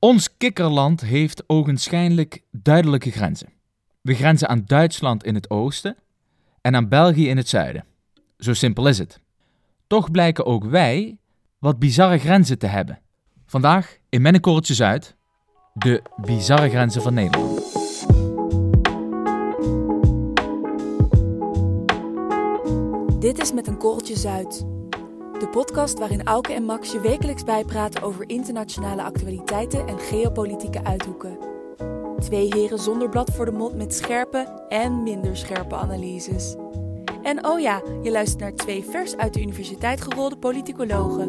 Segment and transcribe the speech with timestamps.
[0.00, 3.48] Ons kikkerland heeft ogenschijnlijk duidelijke grenzen.
[4.00, 5.96] We grenzen aan Duitsland in het oosten
[6.60, 7.84] en aan België in het zuiden.
[8.36, 9.20] Zo simpel is het.
[9.86, 11.18] Toch blijken ook wij
[11.58, 13.00] wat bizarre grenzen te hebben.
[13.46, 15.16] Vandaag in Mennekorreltje Zuid
[15.74, 17.56] de bizarre grenzen van Nederland.
[23.20, 24.77] Dit is Met een Korreltje Zuid.
[25.38, 31.38] De podcast waarin Auke en Max je wekelijks bijpraten over internationale actualiteiten en geopolitieke uithoeken.
[32.20, 36.56] Twee heren zonder blad voor de mond met scherpe en minder scherpe analyses.
[37.22, 41.28] En oh ja, je luistert naar twee vers uit de universiteit gerolde politicologen.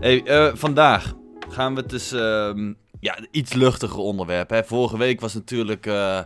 [0.00, 1.14] Hey, eh, vandaag
[1.48, 4.50] gaan we het dus ehm, ja, iets luchtiger onderwerp.
[4.50, 4.64] Hè.
[4.64, 6.20] Vorige week was natuurlijk eh,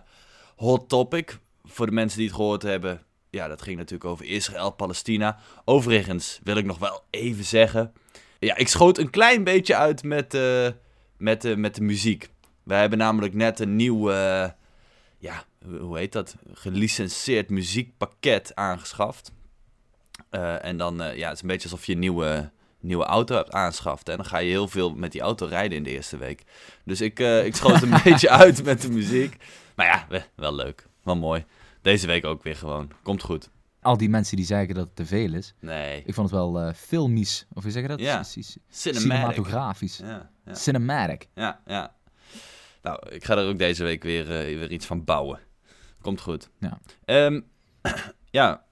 [0.57, 1.39] hot topic.
[1.65, 3.03] Voor de mensen die het gehoord hebben.
[3.31, 5.39] Ja, dat ging natuurlijk over Israël, Palestina.
[5.65, 7.93] Overigens wil ik nog wel even zeggen.
[8.39, 10.69] Ja, ik schoot een klein beetje uit met, eh,
[11.17, 12.29] met, uh, met de muziek.
[12.63, 14.11] Wij hebben namelijk net een nieuw,
[15.19, 15.45] ja,
[15.81, 16.37] hoe heet dat?
[16.53, 19.33] Gelicenseerd muziekpakket aangeschaft.
[20.61, 22.51] En dan, ja, het is een beetje alsof je een nieuwe,
[22.83, 24.09] nieuwe auto hebt aangeschaft.
[24.09, 26.43] En dan ga je heel veel met die auto rijden in de eerste week.
[26.85, 29.37] Dus ik, eh, ik schoot een beetje uit met de muziek.
[29.77, 30.87] Maar ja, we- wel leuk.
[31.03, 31.45] Wel mooi.
[31.83, 32.91] Deze week ook weer gewoon.
[33.03, 33.51] Komt goed.
[33.81, 35.55] Al die mensen die zeggen dat het te veel is.
[35.61, 36.03] Nee.
[36.07, 38.01] Ik vond het wel eh filmisch, of je dat?
[38.01, 38.21] Ja.
[38.21, 38.57] C-.
[38.69, 39.97] Cinematografisch.
[39.97, 41.29] Ja, ja, Cinematic.
[41.35, 41.95] ja, ja.
[42.83, 45.41] Nou, ik ga er ook deze week weer, eh, weer iets van bouwen.
[46.01, 46.51] Komt goed.
[46.59, 46.79] Ja.
[47.05, 47.41] Ehm,
[48.31, 48.65] ja,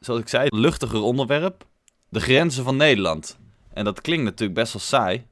[0.00, 1.66] zoals ik zei, luchtiger onderwerp.
[2.14, 3.38] De grenzen van Nederland.
[3.72, 5.26] En dat klinkt natuurlijk best wel saai.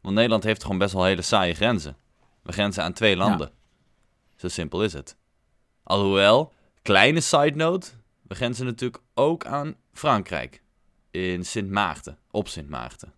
[0.00, 1.96] Want Nederland heeft gewoon best wel hele saaie grenzen.
[2.42, 3.50] We grenzen aan twee landen.
[4.34, 5.16] Zo simpel is het.
[5.82, 7.90] Alhoewel, kleine side note.
[8.22, 10.62] We grenzen natuurlijk ook aan Frankrijk.
[11.10, 12.18] In Sint Maarten.
[12.30, 13.12] Op Sint Maarten.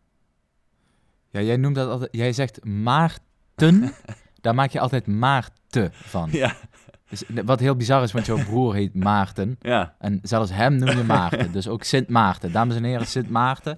[1.31, 3.95] Ja, jij noemt dat altijd, jij zegt Maarten,
[4.41, 6.29] daar maak je altijd Maarten van.
[6.33, 6.57] Ja,
[7.09, 9.57] Dus, wat heel bizar is, want jouw broer heet Maarten.
[9.61, 9.95] ja.
[9.99, 11.53] En zelfs hem noem je Maarten.
[11.53, 12.53] Dus ook Sint Maarten.
[12.53, 13.77] Dames en heren, Sint Maarten.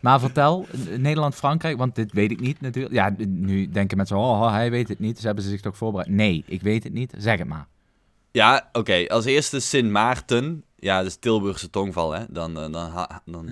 [0.00, 0.66] Maar vertel,
[0.96, 2.94] Nederland-Frankrijk, want dit weet ik niet natuurlijk.
[2.94, 5.14] Ja, nu denken mensen, oh, oh, hij weet het niet.
[5.14, 6.08] Dus hebben ze zich toch voorbereid.
[6.08, 7.14] Nee, ik weet het niet.
[7.18, 7.66] Zeg het maar.
[8.30, 9.04] Ja, oké.
[9.08, 10.64] Als eerste Sint Maarten.
[10.76, 12.24] Ja, dat is Tilburgse tongval, hè.
[12.28, 13.48] Dan, eh, dan, dan,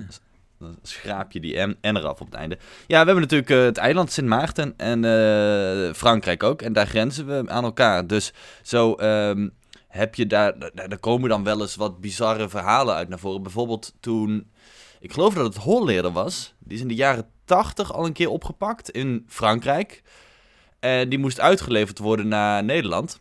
[0.60, 2.58] dan schraap je die M en eraf op het einde.
[2.86, 6.62] Ja, we hebben natuurlijk eh, het eiland Sint Maarten en eh, Frankrijk ook.
[6.62, 8.06] En daar grenzen we aan elkaar.
[8.06, 8.32] Dus
[8.62, 9.48] zo ehm,
[9.88, 10.58] heb je daar...
[10.58, 13.42] Daar daar komen dan wel eens wat bizarre verhalen uit naar voren.
[13.42, 14.50] Bijvoorbeeld toen...
[15.00, 16.54] Ik geloof dat het Holleerder was.
[16.58, 20.02] Die is in de jaren tachtig al een keer opgepakt in Frankrijk.
[20.78, 23.20] En die moest uitgeleverd worden naar Nederland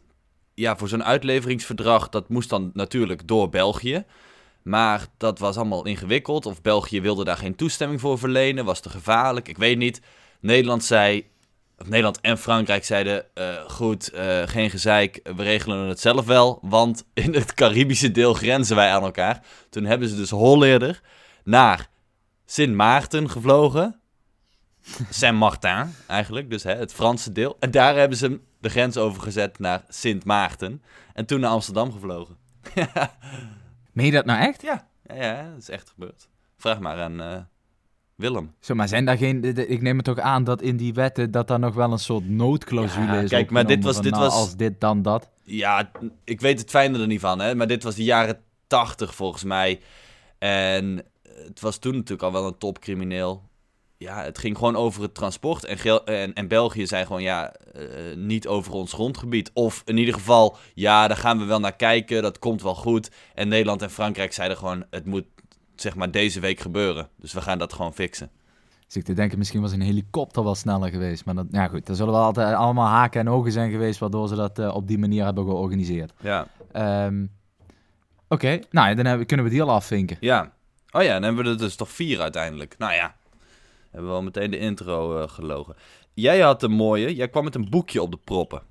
[0.60, 4.06] ja, voor zo'n uitleveringsverdrag, dat moest dan natuurlijk door België.
[4.70, 6.46] Maar dat was allemaal ingewikkeld.
[6.46, 9.48] Of België wilde daar geen toestemming voor verlenen, was te gevaarlijk.
[9.48, 10.02] Ik weet niet.
[10.40, 11.30] Nederland zei,
[11.78, 16.60] of Nederland en Frankrijk zeiden, eh, goed, eh, geen gezeik, we regelen het zelf wel.
[16.62, 19.46] Want in het Caribische deel grenzen wij aan elkaar.
[19.70, 21.02] Toen hebben ze dus Holleerder
[21.44, 21.90] naar
[22.46, 24.00] Sint Maarten gevlogen.
[25.10, 27.58] Saint-Martin eigenlijk, dus hè, het Franse deel.
[27.60, 30.84] En daar hebben ze de grens overgezet naar Sint Maarten.
[31.14, 32.38] En toen naar Amsterdam gevlogen.
[34.00, 34.62] Meen je dat nou echt?
[34.62, 36.28] Ja, ja, dat is echt gebeurd.
[36.58, 37.38] Vraag maar aan eh,
[38.16, 38.54] Willem.
[38.60, 39.44] Zo, maar zijn daar geen...
[39.70, 42.30] Ik neem het toch aan dat in die wetten dat daar nog wel een soort
[42.30, 45.30] noodclausule Ja, is kijk, maar dit was- van, dit nou, was- Als dit, dan dat.
[45.44, 45.92] Ja,
[46.24, 47.56] ik weet het fijne er niet van, hè.
[47.56, 49.80] Maar dit was de jaren tachtig volgens mij.
[50.38, 51.04] En
[51.46, 53.49] het was toen natuurlijk al wel een topcrimineel.
[54.00, 55.64] Ja, het ging gewoon over het transport.
[55.64, 59.52] En, en, en België zei gewoon, ja, eh, niet over ons grondgebied.
[59.54, 62.22] Of in ieder geval, ja, daar gaan we wel naar kijken.
[62.22, 63.12] Dat komt wel goed.
[63.34, 65.26] En Nederland en Frankrijk zeiden gewoon, het moet
[65.76, 67.10] zeg maar deze week gebeuren.
[67.18, 68.32] Dus we gaan dat gewoon fixen.
[68.86, 71.26] Dus ik te denken, misschien was een helikopter wel sneller geweest.
[71.26, 74.00] Maar dat, ja goed, er zullen wel altijd allemaal haken en ogen zijn geweest...
[74.00, 76.14] waardoor ze dat eh, op die manier hebben georganiseerd.
[76.22, 76.48] Ja.
[76.72, 77.26] Ehm,
[78.28, 80.18] Oké, nou ja, dan hebben, kunnen we die al afvinken.
[80.20, 80.52] Ja.
[80.92, 82.76] Oh ja, dan hebben we er dus toch vier uiteindelijk.
[82.78, 83.16] Nou ja,
[83.92, 85.76] hebben we al meteen de intro eh, gelogen.
[86.14, 88.62] Jij had een mooie, jij kwam met een boekje op de proppen.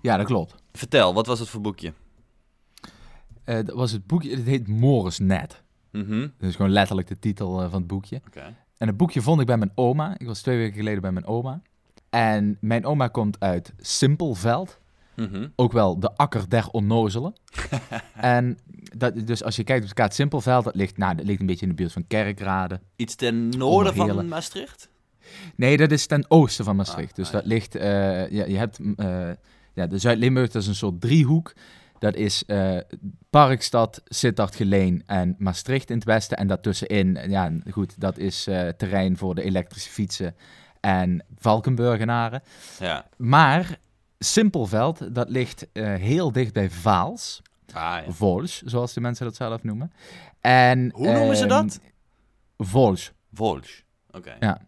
[0.00, 0.54] Ja, dat klopt.
[0.72, 1.92] Vertel, wat was het voor boekje?
[3.44, 5.62] Eh, dat was het boekje, het heet Morris Net.
[6.38, 8.20] Dat is gewoon letterlijk de titel eh, van het boekje.
[8.76, 10.14] En het boekje vond ik bij mijn oma.
[10.18, 11.62] Ik was twee weken geleden bij mijn oma.
[12.10, 14.79] En mijn oma komt uit Simpelveld.
[15.20, 15.48] Mhm.
[15.56, 17.32] Ook wel de akker der onnozelen.
[18.14, 18.58] en
[18.96, 21.46] dat, dus als je kijkt op de kaart Simpelveld, dat ligt, nou, dat ligt een
[21.46, 22.80] beetje in de buurt van Kerkrade.
[22.96, 24.28] Iets ten noorden van.
[24.28, 24.88] Maastricht?
[25.56, 27.10] Nee, dat is ten oosten van Maastricht.
[27.10, 29.30] Ah, dus ah, dat ligt, eh, ja, je hebt, mm, eh,
[29.74, 31.52] ja, de Zuid-Limburg, dat is een soort driehoek.
[31.98, 32.76] Dat is eh,
[33.30, 36.36] Parkstad, Sittard, Geleen en Maastricht in het westen.
[36.36, 38.42] En daartussenin, ja goed, dat is
[38.76, 40.34] terrein voor de elektrische fietsen
[40.80, 42.42] en Valkenburgenaren.
[42.78, 43.06] Ja.
[43.16, 43.78] Maar
[44.24, 47.42] Simpelveld, dat ligt eh, heel dicht bij Vaals.
[47.72, 48.12] Ah, ja.
[48.12, 49.92] Vols, zoals de mensen dat zelf noemen.
[50.40, 51.80] En, Hoe noemen ze ehm, dat?
[52.58, 53.12] Vols.
[53.32, 53.82] Volge.
[54.10, 54.36] Oké.
[54.40, 54.58] Ja.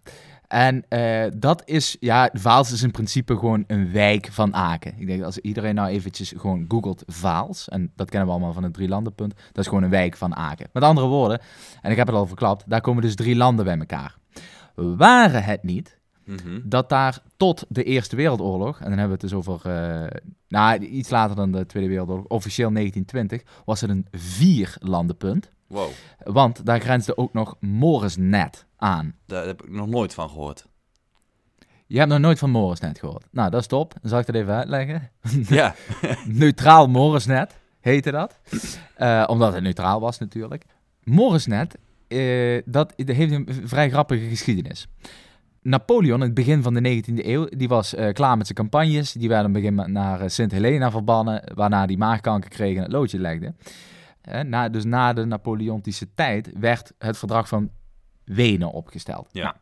[0.48, 4.94] En eh, dat is, ja, Vaals is in principe gewoon een wijk van Aken.
[4.98, 8.52] Ik denk dat als iedereen nou eventjes gewoon googelt Vaals, en dat kennen we allemaal
[8.52, 10.68] van het drie landenpunt, dat is gewoon een wijk van Aken.
[10.72, 11.40] Met andere woorden,
[11.82, 14.16] en ik heb het al verklapt, daar komen dus drie landen bij elkaar.
[14.74, 16.60] Waren het niet Mhm.
[16.64, 20.78] dat daar tot de Eerste Wereldoorlog, en dan hebben we het dus over, eh, nou,
[20.78, 25.50] iets later dan de Tweede Wereldoorlog, officieel 1920, was het een vier landenpunt.
[25.66, 29.14] Wow, Want daar grensde ook nog Morisnet aan.
[29.26, 30.66] daar heb ik nog nooit van gehoord.
[31.86, 33.26] Je hebt nog nooit van Morisnet gehoord.
[33.30, 33.94] Nou, dat is top.
[34.00, 35.10] Dan zal ik dat even uitleggen.
[35.58, 35.74] ja.
[36.26, 38.38] Neutraal Morisnet heette dat.
[38.94, 40.64] Eh, omdat het neutraal was natuurlijk.
[41.04, 41.78] Morisnet,
[42.08, 44.88] eh, dat heeft een vrij grappige geschiedenis.
[45.62, 49.12] Napoleon, in het begin van de 19e eeuw, die was eh, klaar met zijn campagnes.
[49.12, 53.18] Die werden begin naar eh, Sint Helena verbannen, waarna hij maagkanker kreeg en het loodje
[53.18, 53.54] legde.
[54.20, 57.70] Eh, na, dus na de Napoleontische tijd werd het verdrag van
[58.24, 59.28] Wenen opgesteld.
[59.32, 59.42] Ja.
[59.42, 59.54] Nou,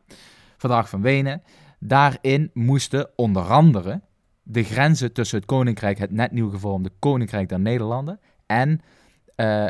[0.56, 1.42] verdrag van Wenen.
[1.78, 4.00] Daarin moesten onder andere
[4.42, 8.80] de grenzen tussen het koninkrijk, het net nieuw gevormde koninkrijk der Nederlanden en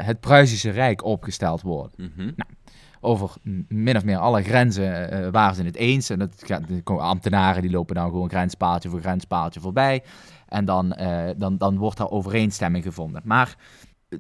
[0.02, 1.92] het Pruisische Rijk opgesteld worden.
[1.96, 2.30] Mhm.
[3.00, 3.31] Over
[3.69, 6.11] min of meer alle grenzen eh, waren ze het eens.
[6.11, 10.02] En de ambtenaren die lopen dan gewoon grenspaaltje voor grenspaaltje voorbij.
[10.49, 13.23] En dan, eh, dan, dan wordt daar overeenstemming gevonden.
[13.25, 13.56] Maar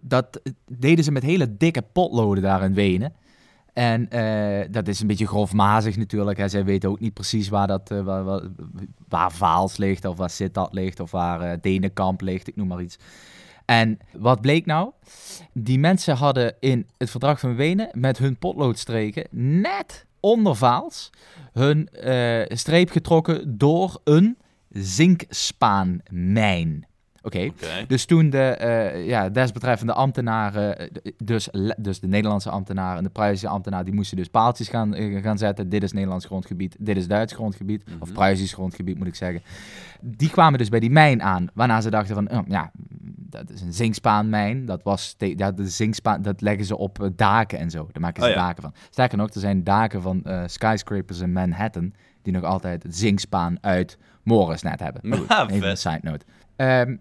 [0.00, 3.12] dat deden ze met hele dikke potloden daar in Wenen.
[3.72, 6.38] En eh, dat is een beetje grofmazig natuurlijk.
[6.38, 6.48] Hè.
[6.48, 8.42] Zij weten ook niet precies waar, dat, eh, waar,
[9.08, 12.82] waar, Vaals ligt, of waar Sittard ligt, of waar eh, Denenkamp ligt, ik noem maar
[12.82, 12.98] iets.
[13.70, 14.90] En wat bleek nou?
[15.52, 19.26] Die mensen hadden in het verdrag van Wenen met hun potloodstreken
[19.70, 21.10] net onder Vaals
[21.52, 24.38] hun eh, streep getrokken door een
[24.68, 26.86] zinkspaanmijn.
[27.22, 27.50] Oké,
[27.86, 30.86] dus toen de eh, ja, desbetreffende ambtenaren, eh,
[31.16, 35.22] dus, dus de Nederlandse ambtenaren en de Pruisische ambtenaren, die moesten dus paaltjes gaan, eh,
[35.22, 35.68] gaan zetten.
[35.68, 38.12] Dit is Nederlands grondgebied, dit is Duits grondgebied, of Mhm.
[38.16, 39.42] Pruisisch grondgebied moet ik zeggen.
[40.00, 42.70] Die kwamen dus bij die mijn aan, waarna ze dachten van, oh, ja,
[43.16, 44.64] dat is een zingspaanmijn.
[44.64, 47.88] Dat was, ja, de zingspaan, dat leggen ze op daken en zo.
[47.92, 48.40] Daar maken ze Oh ja.
[48.46, 48.72] daken van.
[48.90, 53.98] Sterker nog, er zijn daken van skyscrapers in Manhattan, die nog altijd het zingspaan uit
[54.22, 55.02] Morrisnet hebben.
[55.08, 56.24] Maar goed, Ah, even een side note.
[56.60, 56.96] Ehm,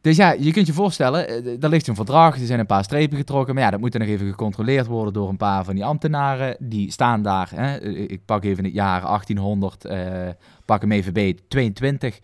[0.00, 2.84] dus ja, je kunt je voorstellen, eh, er ligt een verdrag, er zijn een paar
[2.84, 5.74] strepen getrokken, maar ja, dat moet dan nog even gecontroleerd worden door een paar van
[5.74, 6.56] die ambtenaren.
[6.58, 10.28] Die staan daar, hè, eh, ik pak even het jaar 1800, eh,
[10.64, 12.18] pak hem even bij 22.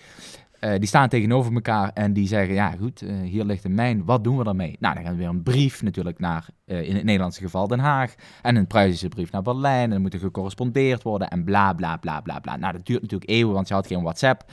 [0.62, 4.04] Eh, die staan tegenover elkaar en die zeggen, ja goed, eh, hier ligt een mijn,
[4.04, 4.76] wat doen we daarmee?
[4.80, 7.78] Nou, dan gaan we weer een brief natuurlijk naar, eh, in het Nederlandse geval Den
[7.78, 11.72] Haag, en een Pruisische brief naar Berlijn, en dan moet er gecorrespondeerd worden, en bla
[11.72, 12.56] bla bla bla bla.
[12.56, 14.44] Nou, dat duurt natuurlijk eeuwen, want je had geen WhatsApp.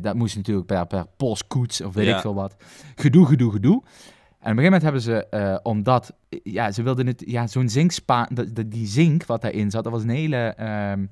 [0.00, 2.14] Dat moest natuurlijk per, per postkoets of weet Ja.
[2.14, 2.56] ik veel wat.
[2.94, 3.72] Gedoe, gedoe, gedoe.
[3.74, 3.82] En
[4.52, 7.68] op een gegeven moment hebben ze, omdat, ja, ze wilden het, ja, zo'n
[8.32, 11.06] dat- die zink wat daarin zat, dat was een hele, ehm,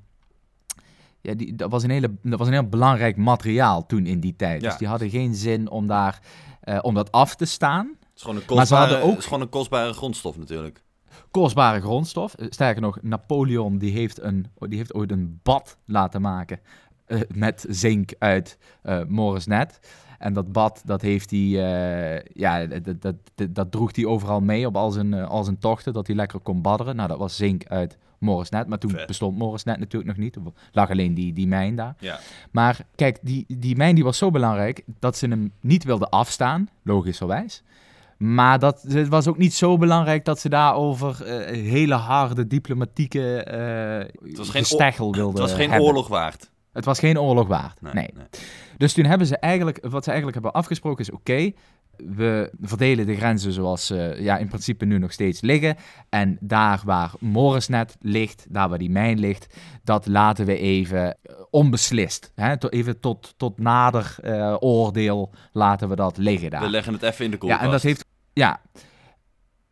[1.25, 4.37] ja, die, dat was een hele, dat was een heel belangrijk materiaal toen in die
[4.37, 4.63] tijd.
[4.63, 4.69] Ja.
[4.69, 6.21] Dus die hadden geen zin om daar,
[6.61, 7.87] eh, om dat af te staan.
[8.01, 10.83] Het is gewoon een Maar ze kostbare, hadden ook- gewoon een kostbare grondstof natuurlijk.
[11.31, 12.35] Kostbare grondstof.
[12.35, 16.61] Eh, Sterker nog, Napoleon die heeft, een, die heeft ooit een bad laten maken
[17.07, 19.79] eh, met zink uit eh Morisnet.
[20.19, 21.41] En dat bad, dat heeft hij,
[22.33, 25.93] ja, dat, dat, dat, dat droeg hij overal mee op al zijn, al zijn tochten,
[25.93, 26.97] dat hij lekker kon badderen.
[26.97, 29.07] Nou, dat was zink uit Morisnet, maar toen Vet.
[29.07, 30.33] bestond Morisnet natuurlijk nog niet.
[30.33, 31.95] Toen lag alleen die, die mijn daar.
[31.99, 32.19] Ja.
[32.51, 36.69] Maar kijk, die, die mijn die was zo belangrijk dat ze hem niet wilden afstaan,
[36.83, 37.63] logischerwijs.
[38.19, 43.43] Maar dat, het was ook niet zo belangrijk dat ze daarover eh hele harde diplomatieke
[43.45, 44.65] eh was geen
[44.99, 45.87] wilden Het was geen hebben.
[45.89, 46.51] oorlog waard.
[46.73, 47.81] Het was geen oorlog waard.
[47.81, 48.11] Nee, Nee.
[48.15, 48.25] nee.
[48.77, 51.53] Dus toen hebben ze eigenlijk, wat ze eigenlijk hebben afgesproken is, oké,
[51.97, 55.77] we verdelen de grenzen zoals ze ja, in principe nu nog steeds liggen.
[56.09, 61.35] En daar waar Morisnet ligt, daar waar die mijn ligt, dat laten we even eh,
[61.51, 62.33] onbeslist.
[62.35, 62.55] Hè?
[62.69, 66.63] Even tot, tot nader eh, oordeel laten we dat liggen daar.
[66.63, 67.65] We leggen het even in de ja, koelkast.
[67.65, 68.61] en dat heeft, ja,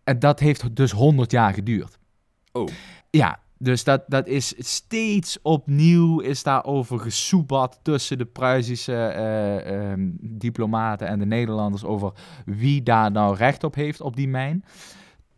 [0.04, 1.98] en dat heeft dus 100 jaar geduurd.
[2.52, 2.68] Oh.
[3.10, 10.10] Ja, dus dat, dat is steeds opnieuw is daarover gesoebat tussen de Pruisische eh, ehm,
[10.20, 12.12] diplomaten en de Nederlanders over
[12.44, 14.64] wie daar nou recht op heeft op die mijn.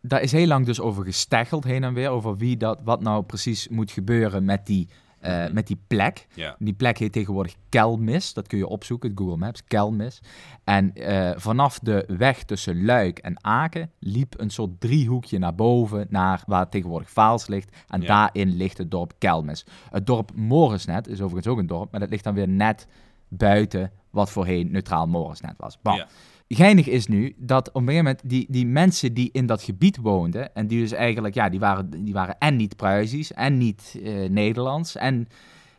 [0.01, 3.23] Daar is heel lang dus over gesteggeld heen en weer, over wie dat, wat nou
[3.23, 4.89] precies moet gebeuren met die
[5.25, 5.53] eh, Mhm.
[5.53, 6.27] met die plek.
[6.59, 8.33] Die plek heet tegenwoordig Kelmis.
[8.33, 10.21] Dat kun je opzoeken, Google Maps, Kelmis.
[10.63, 16.07] En eh, vanaf de weg tussen Luik en Aken liep een soort driehoekje naar boven,
[16.09, 17.75] naar waar tegenwoordig Vaals ligt.
[17.87, 19.65] En daarin ligt het dorp Kelmis.
[19.91, 22.87] Het dorp Morisnet is overigens ook een dorp, maar dat ligt dan weer net
[23.27, 25.81] buiten wat voorheen neutraal Morisnet was.
[25.81, 25.95] Bon.
[25.95, 26.07] Ja.
[26.47, 29.97] Geinig is nu dat op een gegeven moment die, die mensen die in dat gebied
[29.97, 33.99] woonden, en die dus eigenlijk, ja, die waren, die waren en niet Pruisisch en niet
[34.03, 35.27] eh, Nederlands, en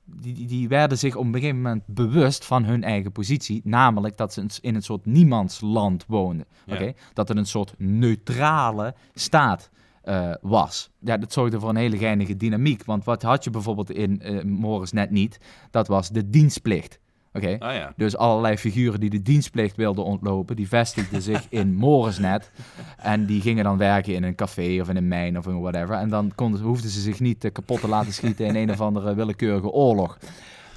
[0.05, 4.33] die, die, werden zich op een gegeven moment bewust van hun eigen positie, namelijk dat
[4.33, 6.47] ze in een soort niemandsland woonden.
[6.65, 6.75] Ja.
[6.75, 6.93] Oké?
[7.13, 9.71] Dat het een soort neutrale staat
[10.03, 10.91] eh, was.
[10.99, 14.43] Ja, dat zorgde voor een hele geinige dynamiek, want wat had je bijvoorbeeld in eh
[14.43, 15.39] Morris net niet?
[15.71, 16.99] Dat was de dienstplicht.
[17.37, 17.57] Oké?
[17.59, 17.93] Ah ja.
[17.97, 22.51] Dus allerlei figuren die de dienstplicht wilden ontlopen, die vestigden zich in Morisnet.
[22.97, 25.97] En die gingen dan werken in een café of in een mijn of in whatever.
[25.97, 29.15] En dan konden, hoefden ze zich niet kapot te laten schieten in een of andere
[29.15, 30.19] willekeurige oorlog.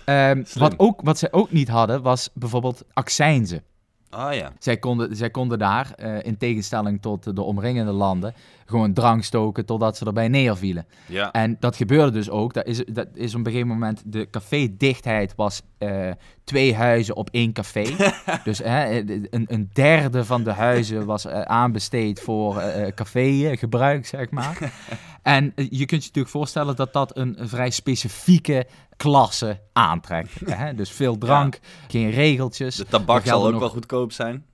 [0.06, 3.64] Ehm, wat, ook, wat zij ook niet hadden, was bijvoorbeeld accijnzen.
[4.10, 4.52] Ah ja.
[4.60, 8.34] Zij konden, zij konden daar, eh, in tegenstelling tot de omringende landen,
[8.66, 10.86] gewoon drank stoken totdat ze erbij neervielen.
[11.06, 11.32] Ja.
[11.32, 12.54] En dat gebeurde dus ook.
[12.54, 16.12] Dat is, dat is op een gegeven moment, de cafédichtheid was eh,
[16.44, 17.86] twee huizen op één café.
[18.44, 22.62] dus een, een derde van de huizen was eh, aanbesteed voor
[22.96, 24.58] cafégebruik, zeg maar.
[25.24, 28.66] en je kunt je natuurlijk voorstellen dat dat een vrij specifieke
[29.00, 30.32] klasse aantrekt.
[30.62, 30.74] Hè?
[30.74, 32.76] Dus veel drank, geen regeltjes.
[32.76, 34.46] De tabak zal ook nog- wel goedkoop zijn.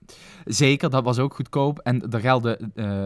[0.45, 1.79] Zeker, dat was ook goedkoop.
[1.79, 3.03] En er gelden eh,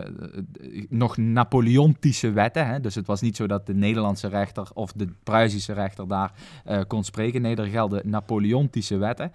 [0.90, 2.68] nog Napoleontische wetten.
[2.68, 2.80] Hè?
[2.80, 6.32] Dus het was niet zo dat de Nederlandse rechter of de Pruisische rechter daar
[6.66, 7.42] eh, kon spreken.
[7.42, 9.32] Nee, er gelden Napoleontische wetten.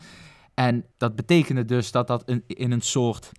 [0.55, 3.33] En dat betekende dus dat dat in, in een soort,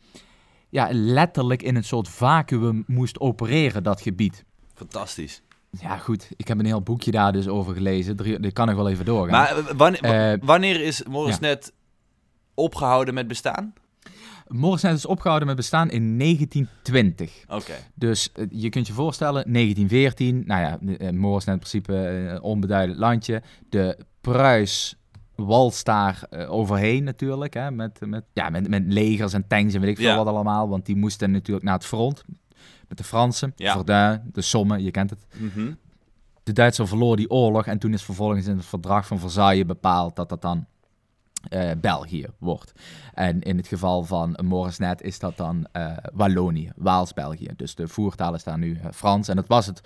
[0.70, 4.46] ja, letterlijk in een soort vacuüm moest opereren, dat gebied.
[4.74, 5.42] Fantastisch.
[5.82, 6.30] Ja, goed.
[6.38, 8.18] Ik heb een heel boekje daar dus over gelezen.
[8.18, 9.32] Dit kan ik wel even doorgaan.
[9.32, 11.74] Maar eh, wanneer, wa- Eh, wanneer is Morrisnet
[12.54, 13.74] opgehouden met bestaan?
[14.48, 17.44] Morrisnet is opgehouden met bestaan in 1920.
[17.48, 17.74] Oké.
[17.94, 22.42] Dus eh, je kunt je voorstellen, 1914, nou ja, uh, Moors in principe eh, een
[22.42, 23.42] onbeduidend landje.
[23.70, 24.96] De Pruis
[25.36, 29.82] walst daar eh, overheen natuurlijk, hè, met, met, ja, met, met legers en tanks en
[29.82, 30.16] weet ik veel Ja.
[30.16, 30.70] wat allemaal.
[30.70, 32.24] Want die moesten natuurlijk naar het front
[32.88, 33.74] met de Fransen, Ja.
[33.74, 35.26] Verdun, de Somme, je kent het.
[35.38, 35.74] Mhm.
[36.44, 40.16] De Duitsers verloren die oorlog en toen is vervolgens in het verdrag van Versailles bepaald
[40.16, 40.66] dat dat dan
[41.50, 42.72] eh, België wordt.
[43.14, 47.50] En in het geval van Morisnet is dat dan eh, Wallonië, Waals-België.
[47.56, 49.28] Dus de voertaal is daar nu eh, Frans.
[49.28, 49.82] En dat was het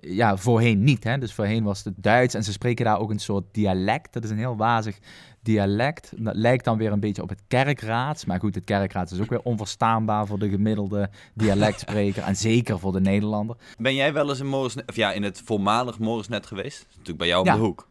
[0.00, 1.04] ja, voorheen niet.
[1.04, 1.18] Hè?
[1.18, 4.12] Dus voorheen was het Duits en ze spreken daar ook een soort dialect.
[4.12, 4.98] Dat is een heel wazig
[5.42, 6.12] dialect.
[6.16, 8.24] Dat lijkt dan weer een beetje op het kerkraads.
[8.24, 12.22] Maar goed, het kerkraads is ook weer onverstaanbaar voor de gemiddelde dialectspreker.
[12.22, 13.56] en zeker voor de Nederlander.
[13.76, 16.78] Ben jij wel eens in Morrisnet, of ja, in het voormalig Morrisnet geweest?
[16.78, 17.54] Dat is natuurlijk bij jou om Ja.
[17.54, 17.88] de hoek.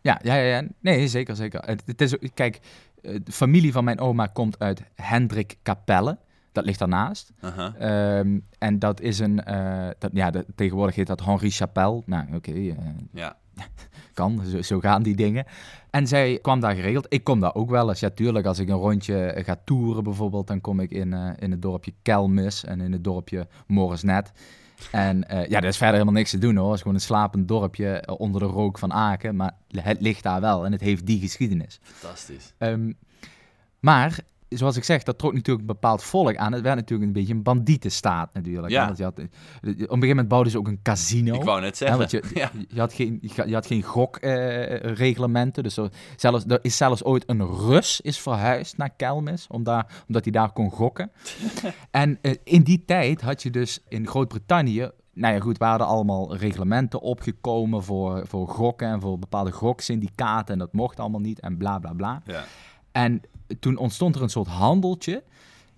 [0.00, 0.66] Ja, ja, ja, ja.
[0.80, 1.60] Nee, zeker, zeker.
[1.64, 2.60] Het, het is, kijk,
[3.02, 6.18] eh, de familie van mijn oma komt uit Hendrik Capelle.
[6.54, 7.32] Dat ligt daarnaast.
[7.78, 12.02] Ehm, en dat is een, eh, dat, ja, de- tegenwoordig heet dat Henri Chapelle.
[12.06, 12.76] Nou, oké, eh,
[13.12, 13.36] Ja.
[14.14, 15.44] kan, zo, zo gaan die dingen.
[15.90, 17.06] En zij kwam daar geregeld.
[17.08, 18.00] Ik kom daar ook wel eens.
[18.00, 21.50] Ja, tuurlijk, als ik een rondje eh, ga toeren bijvoorbeeld, dan kom ik in, in
[21.50, 24.32] het dorpje Kelmis en in het dorpje Morisnet.
[24.92, 26.66] En ja, er is verder helemaal niks te doen hoor.
[26.66, 29.36] Het is gewoon een slapend dorpje onder de rook van Aken.
[29.36, 31.78] Maar het ligt daar wel en het heeft die geschiedenis.
[31.82, 32.52] Fantastisch.
[32.58, 32.92] Ehm,
[33.80, 34.18] maar,
[34.54, 36.52] zoals ik zeg, dat trok natuurlijk een bepaald volk aan.
[36.52, 38.72] Het werd natuurlijk een beetje een bandietenstaat natuurlijk.
[38.72, 38.84] Ja.
[38.86, 39.30] Want je had, eh, op
[39.62, 41.34] een gegeven moment bouwden ze ook een casino.
[41.34, 41.98] Ik wou net zeggen.
[41.98, 42.50] want je, ja.
[42.68, 45.62] je had geen, je had geen gokreglementen.
[45.62, 50.02] dus er, zelfs, er is zelfs ooit een Rus is verhuisd naar Kelmis, om daar,
[50.06, 51.10] omdat hij daar kon gokken.
[51.90, 54.90] en eh, in die tijd had je dus in Groot-Brittannië...
[55.16, 60.52] Nou ja, goed, waren er allemaal reglementen opgekomen voor, voor gokken en voor bepaalde goksyndicaten.
[60.52, 62.22] En dat mocht allemaal niet en bla bla bla.
[62.24, 62.44] Ja.
[62.92, 63.22] En
[63.60, 65.22] toen ontstond er een soort handeltje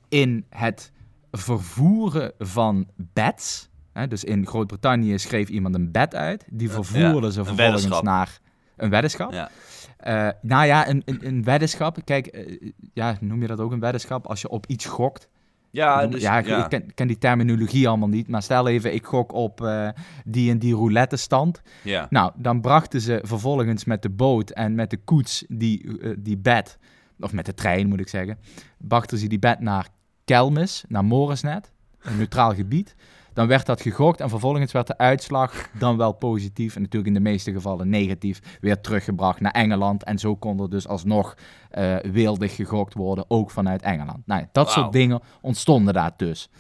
[0.09, 0.93] in het
[1.31, 3.69] vervoeren van bets.
[3.93, 6.45] Hè, dus in Groot-Brittannië schreef iemand een bet uit.
[6.51, 8.41] Die vervoerde ja, ze vervolgens naar
[8.77, 9.33] een weddenschap.
[9.33, 9.51] Ja.
[9.97, 11.99] Eh, nou ja, een, een, een weddenschap.
[12.05, 14.27] Kijk, eh, ja, noem je dat ook een weddenschap?
[14.27, 15.29] Als je op iets gokt.
[15.71, 18.29] Ja, dus, ja, ik, ik ken, ken die terminologie allemaal niet.
[18.29, 19.89] Maar stel even, ik gok op eh,
[20.25, 21.63] die en die roulette stand.
[21.83, 22.07] ja.
[22.11, 26.79] Nou, dan brachten ze vervolgens met de boot en met de koets die, die bed,
[27.21, 28.39] of met de trein moet ik zeggen,
[28.79, 29.89] brachten ze die bed naar
[30.25, 32.95] Kelmis, naar Morisnet, een neutraal gebied.
[33.33, 37.23] Dan werd dat gegokt en vervolgens werd de uitslag dan wel positief en natuurlijk in
[37.23, 40.05] de meeste gevallen negatief weer teruggebracht naar Engeland.
[40.05, 41.37] En zo kon er dus alsnog
[41.71, 44.27] eh weeldig gegokt worden, ook vanuit Engeland.
[44.27, 46.51] Nou, dat soort dingen ontstonden daar dus.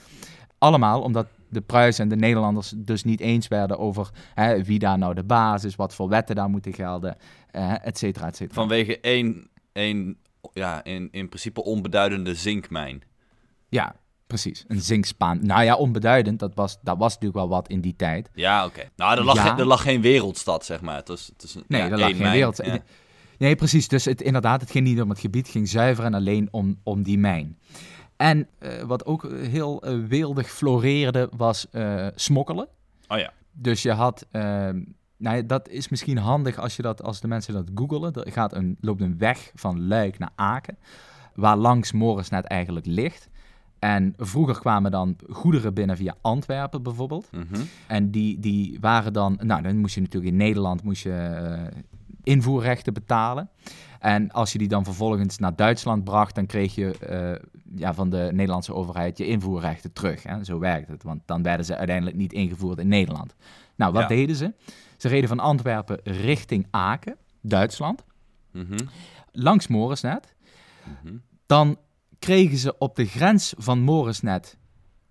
[0.59, 4.99] Allemaal omdat de Pruisen en de Nederlanders dus niet eens werden over hè, wie daar
[4.99, 7.17] nou de baas is, wat voor wetten daar moeten gelden,
[7.53, 8.61] uh, et cetera, et cetera.
[8.61, 10.17] Vanwege één, één
[10.57, 13.03] ja, in, in principe onbeduidende zinkmijn.
[13.69, 13.97] Ja,
[14.27, 14.65] precies.
[14.69, 15.39] Een zinkspaan.
[15.43, 18.31] Nou ja, onbeduidend, dat was, dat was natuurlijk wel wat in die tijd.
[18.35, 18.89] Ja, oké.
[18.97, 20.97] Nou, er lag, geen, er lag geen wereldstad, zeg maar.
[20.97, 22.81] Het was, het is, nee, er lag geen wereldstad.
[23.39, 23.89] Nee, precies.
[23.89, 26.81] Dus het, inderdaad, het ging niet om het gebied, het ging zuiver en alleen om,
[26.83, 27.59] om die mijn.
[28.17, 32.69] En uh, wat ook heel uh, weeldig floreerde was uh, smokkelen.
[33.09, 33.33] Oh ja.
[33.53, 34.83] Dus je had, ehm,
[35.16, 38.12] nou ja, dat is misschien handig als, je dat, als de mensen dat googelen.
[38.14, 40.78] Er gaat een, loopt een weg van Luik naar Aken,
[41.35, 43.28] waar langs Morisnet eigenlijk ligt.
[43.78, 47.28] En vroeger kwamen dan goederen binnen via Antwerpen bijvoorbeeld.
[47.32, 47.68] Mm -hmm.
[47.87, 51.70] En die, die waren dan, nou dan moest je natuurlijk in Nederland moest je,
[52.26, 53.49] invoerrechten betalen.
[54.00, 57.49] En als je die dan vervolgens naar Duitsland bracht, dan kreeg je uh,
[57.80, 60.23] ja, van de Nederlandse overheid je invoerrechten terug.
[60.23, 60.44] Hè?
[60.44, 63.35] Zo werkt het, want dan werden ze uiteindelijk niet ingevoerd in Nederland.
[63.76, 64.08] Nou, wat ja.
[64.08, 64.52] deden ze?
[64.97, 68.05] Ze reden van Antwerpen richting Aken, Duitsland,
[68.53, 68.88] mm -hmm.
[69.33, 70.35] langs Morisnet.
[70.85, 71.23] Mm -hmm.
[71.47, 71.79] Dan
[72.19, 74.59] kregen ze op de grens van Morisnet,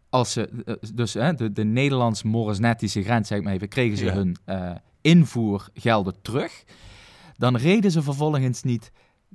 [0.10, 4.14] als ze, dus hè, de, de Nederlands-Morisnetische grens, zeg maar even, kregen ze Ja.
[4.14, 6.64] hun uh, invoergelden terug.
[7.38, 8.92] Dan reden ze vervolgens niet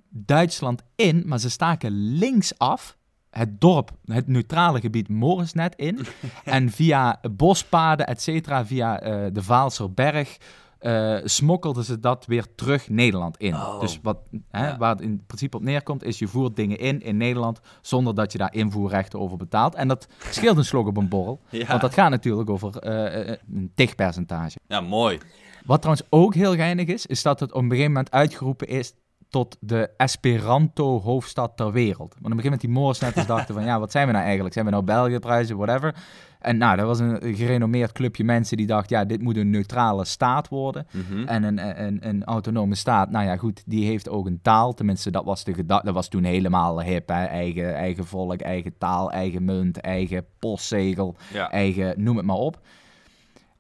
[0.09, 2.99] Duitsland in, maar ze staken linksaf
[3.31, 5.99] het dorp, het neutrale gebied Morisnet in.
[6.45, 10.37] en via bospaden, et cetera, via uh, de Vaalserberg,
[10.81, 13.55] uh, smokkelden ze dat weer terug Nederland in.
[13.55, 13.81] Oh.
[13.81, 14.19] Dus wat,
[14.51, 14.77] hè, Ja.
[14.79, 18.33] waar het in principe op neerkomt, is je voert dingen in in Nederland zonder dat
[18.33, 19.75] je daar invoerrechten over betaalt.
[19.75, 21.67] En dat scheelt een slok op een borrel, Ja.
[21.67, 24.59] want dat gaat natuurlijk over eh, eh, een tigpercentage.
[24.67, 25.19] ja, mooi.
[25.65, 28.93] Wat trouwens ook heel geinig is, is dat het op een gegeven moment uitgeroepen is
[29.31, 31.99] tot de Esperanto-hoofdstad ter wereld.
[31.99, 34.55] Want op een gegeven moment die Moorsnetters dachten van, ja, wat zijn we nou eigenlijk?
[34.55, 35.95] Zijn we nou België, prijzen, whatever?
[36.41, 40.05] En nou, dat was een gerenommeerd clubje mensen die dachten, ja, dit moet een neutrale
[40.05, 40.87] staat worden.
[40.91, 41.27] Mhm.
[41.29, 44.75] En een, een, een autonome staat, nou ja, goed, die heeft ook een taal.
[44.75, 47.25] Tenminste, dat was, de geda- dat was toen helemaal hip, hè?
[47.25, 51.51] Eigen, eigen volk, eigen taal, eigen munt, eigen postzegel Ja.
[51.51, 52.61] eigen, noem het maar op.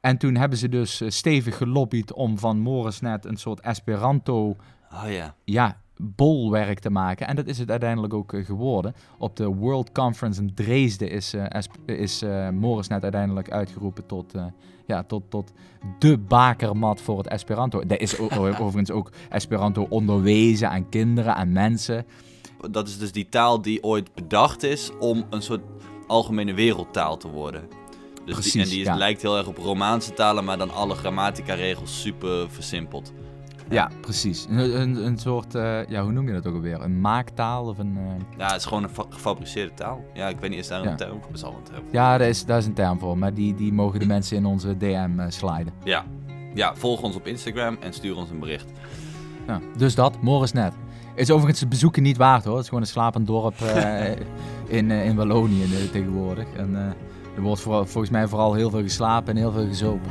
[0.00, 4.56] En toen hebben ze dus eh, stevig gelobbyd om van Morisnet een soort Esperanto
[4.94, 5.34] Oh ja.
[5.44, 7.26] ja, bolwerk te maken.
[7.26, 8.94] En dat is het uiteindelijk ook eh, geworden.
[9.18, 14.44] Op de World Conference in Dresden is, eh, is eh, Morisnet uiteindelijk uitgeroepen tot, eh,
[14.86, 15.52] ja, tot, tot
[15.98, 17.80] de bakermat voor het Esperanto.
[17.80, 22.06] Er is overigens ook Esperanto onderwezen aan kinderen, aan mensen.
[22.70, 25.62] Dat is dus die taal die ooit bedacht is om een soort
[26.06, 27.62] algemene wereldtaal te worden.
[28.24, 28.94] Dus Precies, die, en die is- ja.
[28.96, 33.12] lijkt heel erg op Romaanse talen, maar dan alle grammatica-regels super versimpeld.
[33.70, 34.46] Ja, precies.
[34.50, 36.80] Een, een, een soort, eh, ja, hoe noem je dat ook alweer?
[36.82, 37.96] Een maaktaal of een...
[37.96, 40.04] eh, Ja, het is gewoon een fa- gefabriceerde taal.
[40.14, 41.32] Ja, ik weet niet, is daar een term voor?
[41.32, 41.92] Er zal een term voor.
[41.92, 44.44] Ja, daar is, daar is een term voor, maar die, die mogen de mensen in
[44.46, 45.72] onze DM eh, sliden.
[45.84, 46.04] Ja.
[46.54, 48.66] ja, volg ons op Instagram en stuur ons een bericht.
[49.46, 50.72] Ja, dus dat, Morisnet.
[51.14, 52.52] Is overigens het bezoeken niet waard hoor.
[52.54, 53.54] Het is gewoon een slapend dorp
[54.66, 56.46] in, in Wallonië tegenwoordig.
[56.56, 56.74] En
[57.36, 60.10] er wordt vooral, volgens mij vooral heel veel geslapen en heel veel gezopen.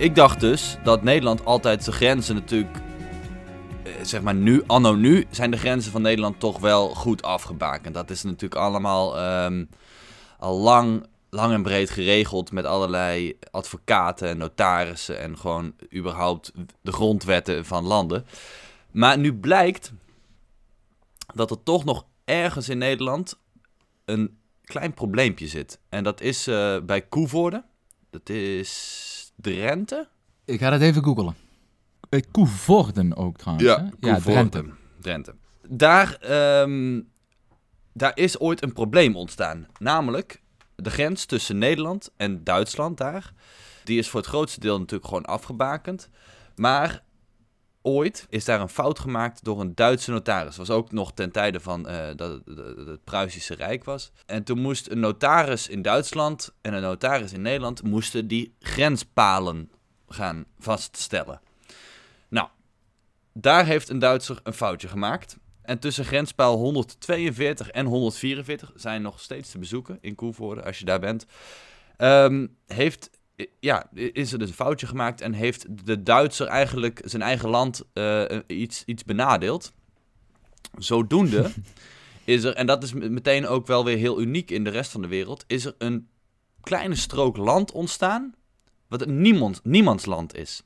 [0.00, 2.76] Ik dacht dus dat Nederland altijd zijn grenzen natuurlijk...
[3.84, 7.94] eh, Zeg maar nu, anno nu, zijn de grenzen van Nederland toch wel goed afgebakend.
[7.94, 9.64] Dat is natuurlijk allemaal ehm,
[10.38, 16.92] al lang, lang en breed geregeld met allerlei advocaten en notarissen en gewoon überhaupt de
[16.92, 18.26] grondwetten van landen.
[18.90, 19.92] Maar nu blijkt
[21.34, 23.38] dat er toch nog ergens in Nederland
[24.04, 25.80] een klein probleempje zit.
[25.88, 27.64] En dat is eh, bij Koevoorde.
[28.10, 30.08] Dat is Drenthe.
[30.44, 31.34] Ik ga dat even googelen.
[32.30, 33.66] Koevoorden ook trouwens.
[33.68, 33.72] hè?
[33.72, 34.48] ja Koevoorde.
[34.48, 34.64] Drenthe.
[35.00, 35.34] Drenthe.
[35.68, 37.00] Daar, ehm,
[37.92, 39.66] daar is ooit een probleem ontstaan.
[39.78, 40.42] Namelijk
[40.76, 43.32] de grens tussen Nederland en Duitsland daar.
[43.84, 46.08] Die is voor het grootste deel natuurlijk gewoon afgebakend.
[46.56, 47.02] Maar
[47.82, 50.56] ooit is daar een fout gemaakt door een Duitse notaris.
[50.56, 54.12] Dat was ook nog ten tijde van eh, dat het, Pruisische Rijk was.
[54.26, 57.82] En toen moest een notaris in Duitsland en een notaris in Nederland...
[57.82, 59.70] moesten die grenspalen
[60.08, 61.40] gaan vaststellen.
[62.28, 62.48] Nou,
[63.32, 65.36] daar heeft een Duitser een foutje gemaakt.
[65.62, 70.84] En tussen grenspaal 142 en 144 zijn nog steeds te bezoeken in Koevoorde, als je
[70.84, 71.26] daar bent.
[71.96, 73.10] ehm, heeft,
[73.60, 77.82] ja, is er dus een foutje gemaakt en heeft de Duitser eigenlijk zijn eigen land
[77.92, 79.72] eh, iets, iets benadeeld.
[80.78, 81.50] Zodoende
[82.24, 85.02] is er, en dat is meteen ook wel weer heel uniek in de rest van
[85.02, 86.08] de wereld, is er een
[86.60, 88.34] kleine strook land ontstaan,
[88.88, 90.62] wat niemand, niemandsland is.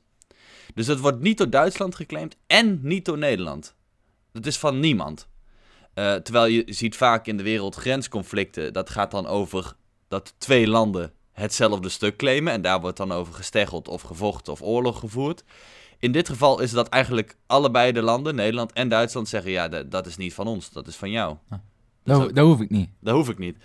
[0.73, 3.75] Dus het wordt niet door Duitsland geclaimd en niet door Nederland.
[4.31, 5.27] Het is van niemand.
[5.93, 9.75] Eh, terwijl je ziet vaak in de wereld grensconflicten, dat gaat dan over
[10.07, 12.53] dat twee landen hetzelfde stuk claimen.
[12.53, 15.43] En daar wordt dan over gesteggeld of gevochten of oorlog gevoerd.
[15.99, 19.91] In dit geval is dat eigenlijk allebei de landen, Nederland en Duitsland, zeggen: ja, dat,
[19.91, 21.37] dat is niet van ons, dat is van jou.
[21.49, 21.59] Ah.
[22.03, 22.89] Dat hoef ik niet.
[22.99, 23.57] Dat hoef ik niet.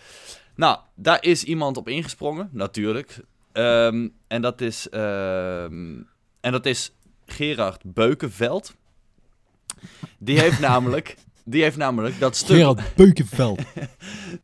[0.55, 3.21] Nou, daar is iemand op ingesprongen, natuurlijk.
[3.53, 6.03] Ehm, en, dat is, ehm,
[6.41, 6.93] en dat is
[7.27, 8.75] Gerard Beukenveld.
[10.19, 11.17] Die heeft namelijk,
[11.51, 12.57] die heeft namelijk dat stuk...
[12.57, 13.61] Gerald Beukenveld.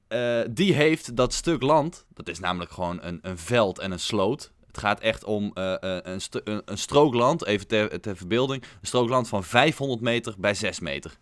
[0.09, 4.01] Eh, die heeft dat stuk land, dat is namelijk gewoon een, een veld en een
[4.01, 4.53] sloot.
[4.67, 8.63] Het gaat echt om eh, eh, een, een, een strook land, even ter, ter verbeelding.
[8.63, 11.17] Een strook land van 500 meter bij 6 meter.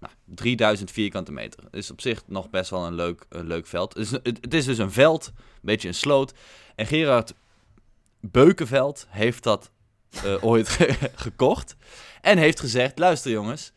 [0.00, 1.62] Nou, 3000 vierkante meter.
[1.62, 3.94] Dat is op zich nog best wel een leuk, een leuk veld.
[3.94, 6.32] Het is, het, het is dus een veld, een beetje een sloot.
[6.74, 7.34] En Gerard
[8.20, 9.70] Beukenveld heeft dat
[10.40, 11.76] ooit ge- gekocht.
[12.20, 13.72] En heeft gezegd, luister jongens,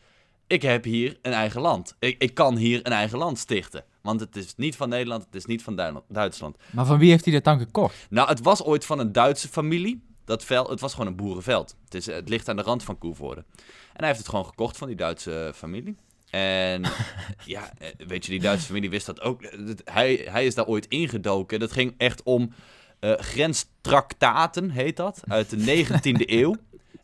[0.50, 1.96] ik heb hier een eigen land.
[1.98, 3.84] Ik, ik kan hier een eigen land stichten.
[4.02, 6.56] Want het is niet van Nederland, het is niet van Duitsland.
[6.70, 8.06] Maar van wie heeft hij dat dan gekocht?
[8.10, 10.02] Nou, het was ooit van een Duitse familie.
[10.24, 11.76] Dat veld, het was gewoon een boerenveld.
[11.84, 13.44] Het, is, het ligt aan de rand van Koevoorde.
[13.60, 15.96] En hij heeft het gewoon gekocht van die Duitse familie.
[16.30, 16.82] En
[17.44, 19.42] ja, eh, weet je, die Duitse familie wist dat ook.
[19.84, 21.60] Hij, hij is daar ooit ingedoken.
[21.60, 22.52] Dat ging echt om
[22.98, 26.54] eh grenstraktaten, heet dat, uit de 19e eeuw.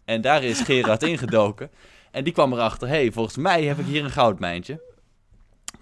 [0.05, 1.71] En daar is Gerard ingedoken.
[2.17, 4.81] En die kwam erachter, hé, hey, volgens mij heb ik hier een goudmijntje.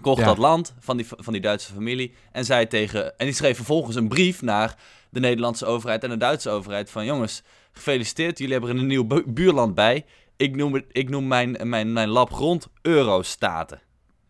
[0.01, 0.25] Kocht Ja.
[0.25, 3.17] dat land van die, van die Duitse familie en zei tegen...
[3.17, 4.75] En die schreef vervolgens een brief naar
[5.09, 7.05] de Nederlandse overheid en de Duitse overheid van...
[7.05, 10.05] Jongens, gefeliciteerd, jullie hebben er een nieuw bu- buurland bij.
[10.37, 13.81] Ik noem, het, ik noem mijn, mijn, mijn lab grond Eurostaten.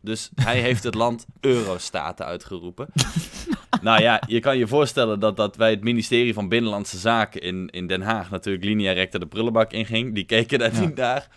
[0.01, 2.87] Dus hij heeft het land Eurostaten uitgeroepen.
[3.81, 7.69] nou ja, je kan je voorstellen dat dat bij het ministerie van Binnenlandse Zaken in,
[7.69, 10.13] in Den Haag natuurlijk linea recta de prullenbak inging.
[10.15, 10.79] Die keken daar Ja.
[10.79, 11.27] niet naar.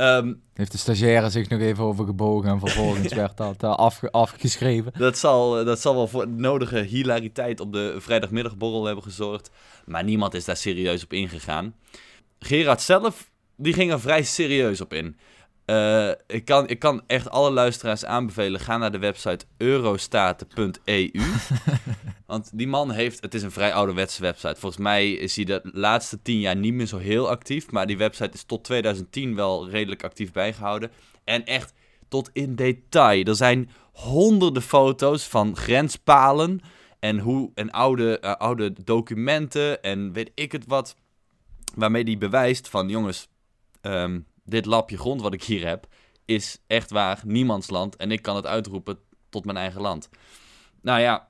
[0.00, 4.10] Ehm, Heeft de stagiaire zich nog even over gebogen en vervolgens werd dat eh, afge-
[4.10, 4.92] afgeschreven.
[4.98, 9.50] Dat zal, eh, dat zal wel voor de nodige hilariteit op de vrijdagmiddagborrel hebben gezorgd.
[9.86, 11.74] Maar niemand is daar serieus op ingegaan.
[12.38, 15.16] Gerard zelf, die ging er vrij serieus op in.
[15.70, 21.10] Eh, ik, kan, ik kan echt alle luisteraars aanbevelen, ga naar de website eurostaten.eu.
[22.26, 24.60] Want die man heeft, het is een vrij ouderwetse website.
[24.60, 27.70] Volgens mij is hij de laatste tien jaar niet meer zo heel actief.
[27.70, 30.90] Maar die website is tot 2010 wel redelijk actief bijgehouden.
[31.24, 31.72] En echt
[32.08, 33.24] tot in detail.
[33.24, 36.60] Er zijn honderden foto's van grenspalen
[37.00, 40.96] en, hoe, en oude, eh, oude documenten en weet ik het wat.
[41.74, 43.28] Waarmee die bewijst van jongens,
[43.80, 45.86] ehm, dit lapje grond wat ik hier heb
[46.24, 47.96] is echt waar niemands land.
[47.96, 50.08] En ik kan het uitroepen tot mijn eigen land.
[50.82, 51.28] Nou ja,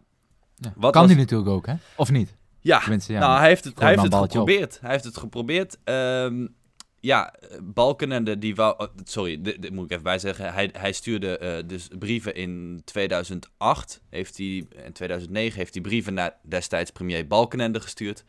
[0.56, 0.72] Ja.
[0.76, 1.74] Wat kan was- die natuurlijk ook, hè?
[1.96, 2.36] Of niet?
[2.60, 4.20] ja, nou, hij heeft het, hij heeft het op.
[4.20, 4.78] geprobeerd.
[4.80, 5.78] Hij heeft het geprobeerd.
[5.84, 6.46] Ehm,
[7.00, 8.74] ja, Balkenende, die wou...
[8.78, 10.52] oh, sorry, dit, dit moet ik even bijzeggen.
[10.52, 14.02] Hij, hij stuurde eh, dus brieven in 2008.
[14.10, 14.46] Heeft hij,
[14.84, 18.24] in 2009 heeft hij brieven naar destijds premier Balkenende gestuurd.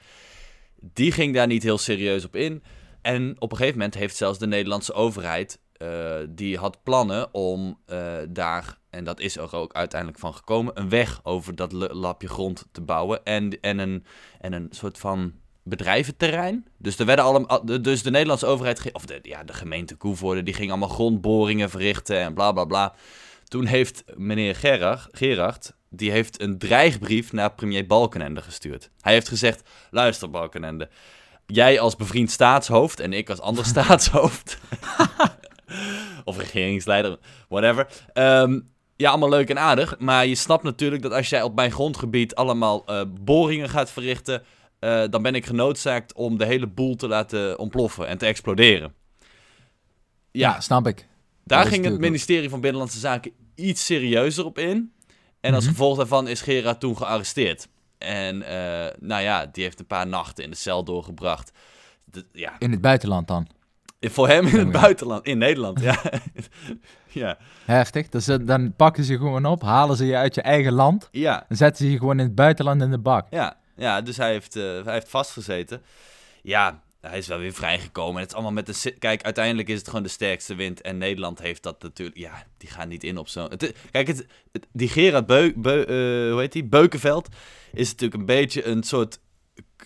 [0.94, 2.64] Die ging daar niet heel serieus op in.
[3.02, 5.60] En op een gegeven moment heeft zelfs de Nederlandse overheid...
[5.74, 10.80] eh, die had plannen om eh, daar, en dat is er ook uiteindelijk van gekomen...
[10.80, 13.26] een weg over dat lapje grond te bouwen.
[13.26, 14.06] En, en, een,
[14.40, 15.34] en een soort van
[15.64, 16.68] bedrijventerrein.
[16.78, 20.54] Dus er werden allemaal, dus de Nederlandse overheid, of de, ja, de gemeente Koevoorde, die
[20.54, 22.94] ging allemaal grondboringen verrichten en bla bla bla.
[23.44, 28.90] Toen heeft meneer Gerard, Gerard, die heeft een dreigbrief naar premier Balkenende gestuurd.
[29.02, 30.90] Hij heeft gezegd, luister Balkenende,
[31.52, 34.58] jij als bevriend staatshoofd en ik als ander staatshoofd,
[36.24, 37.18] of regeringsleider,
[37.50, 37.88] whatever.
[38.14, 38.60] Ehm,
[38.96, 42.36] ja, allemaal leuk en aardig, maar je snapt natuurlijk dat als jij op mijn grondgebied
[42.36, 44.44] allemaal eh, boringen gaat verrichten,
[44.80, 48.94] eh, dan ben ik genoodzaakt om de hele boel te laten ontploffen en te exploderen.
[50.32, 51.08] Ja, Ja, snap ik.
[51.44, 54.94] daar dat ging het ministerie van Binnenlandse Zaken iets serieuzer op in.
[55.42, 55.74] En als Mhm.
[55.74, 57.68] gevolg daarvan is Gerard toen gearresteerd.
[58.02, 61.52] En eh, nou ja, die heeft een paar nachten in de cel doorgebracht.
[62.32, 63.48] Ja, In het buitenland dan.
[64.00, 66.02] voor hem in het buitenland, in Nederland, ja.
[67.22, 68.10] ja, Heftig.
[68.10, 71.08] Dus eh, dan pakken ze je gewoon op, halen ze je uit je eigen land
[71.12, 73.28] ja, en zetten ze je gewoon in het buitenland in de bak.
[73.30, 74.02] ja, ja.
[74.02, 75.82] Dus hij heeft, eh, hij heeft vastgezeten.
[76.42, 78.20] Ja, hij is wel weer vrijgekomen.
[78.22, 78.96] Het is allemaal met de...
[79.00, 80.82] Kijk, uiteindelijk is het gewoon de sterkste wind.
[80.82, 82.18] En Nederland heeft dat natuurlijk...
[82.18, 83.50] Ja, die gaan niet in op zo'n...
[83.92, 86.64] Kijk, het, het- die Gerard Beu, Beu- eh, hoe heet die?
[86.66, 87.28] Beukenveld
[87.74, 89.20] is natuurlijk een beetje een soort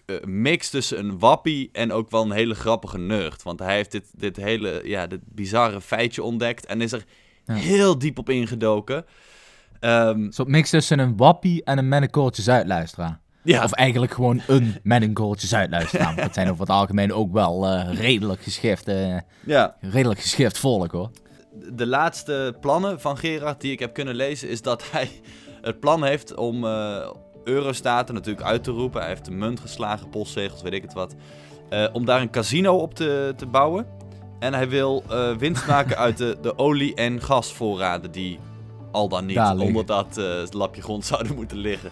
[0.06, 3.44] eh, mix tussen een wappie en ook wel een hele grappige nerd.
[3.44, 7.06] Want hij heeft dit, dit hele, ja, dit bizarre feitje ontdekt en is er
[7.46, 7.54] Ja.
[7.54, 9.06] heel diep op ingedoken.
[9.80, 13.20] Een soort mix tussen een wappie en een mennekoortje zuidluisteraar.
[13.46, 13.64] Ja.
[13.64, 16.16] Of eigenlijk gewoon een met een goaltje Zuid-luisteraar.
[16.16, 18.92] Dat zijn over het algemeen ook wel eh, redelijk geschift,
[19.46, 21.10] Ja, redelijk geschift volk hoor.
[21.74, 25.10] de laatste plannen van Gerard die ik heb kunnen lezen is dat hij
[25.62, 27.10] het plan heeft om eh,
[27.44, 29.00] eurostaten natuurlijk uit te roepen.
[29.00, 31.16] Hij heeft de munt geslagen, postzegels, weet ik het wat.
[31.70, 33.88] eh, om daar een casino op te, te bouwen.
[34.40, 35.04] En hij wil
[35.38, 38.40] winst maken uit de, de olie- en gasvoorraden die
[38.92, 40.20] al dan niet onder dat
[40.54, 41.90] lapje grond zouden moeten liggen.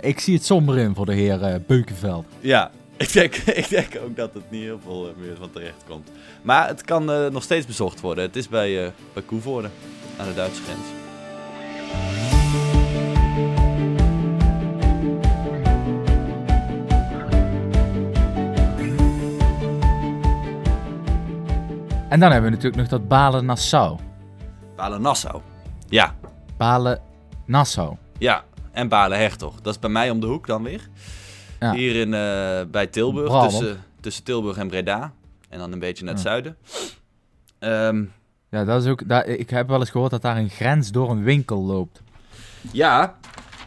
[0.00, 2.24] Ik zie het somber in voor de heer eh, Beukenveld.
[2.40, 5.84] Ja, ik denk, ik denk ook dat het niet heel veel eh, meer van terecht
[5.88, 6.10] komt.
[6.42, 8.24] Maar het kan eh, nog steeds bezocht worden.
[8.24, 9.68] Het is bij, eh bij Koevoorde,
[10.16, 10.86] aan de Duitse grens.
[22.08, 23.98] En dan hebben we natuurlijk nog dat Balen-Nassau.
[24.76, 25.40] Balen-Nassau.
[25.88, 26.14] Ja,
[26.56, 27.96] Balen-Nassau.
[28.18, 28.44] ja.
[28.72, 29.60] En Balen-Hertog.
[29.60, 30.88] Dat is bij mij om de hoek dan weer.
[31.60, 31.72] Ja.
[31.74, 35.12] Hier in, eh, bij Tilburg, tussen, tussen Tilburg en Breda.
[35.48, 36.28] En dan een beetje naar het Ja.
[36.28, 36.56] zuiden.
[37.58, 38.04] Ehm,
[38.50, 41.22] Ja, dat is ook, ik heb wel eens gehoord dat daar een grens door een
[41.22, 42.02] winkel loopt.
[42.72, 43.16] ja,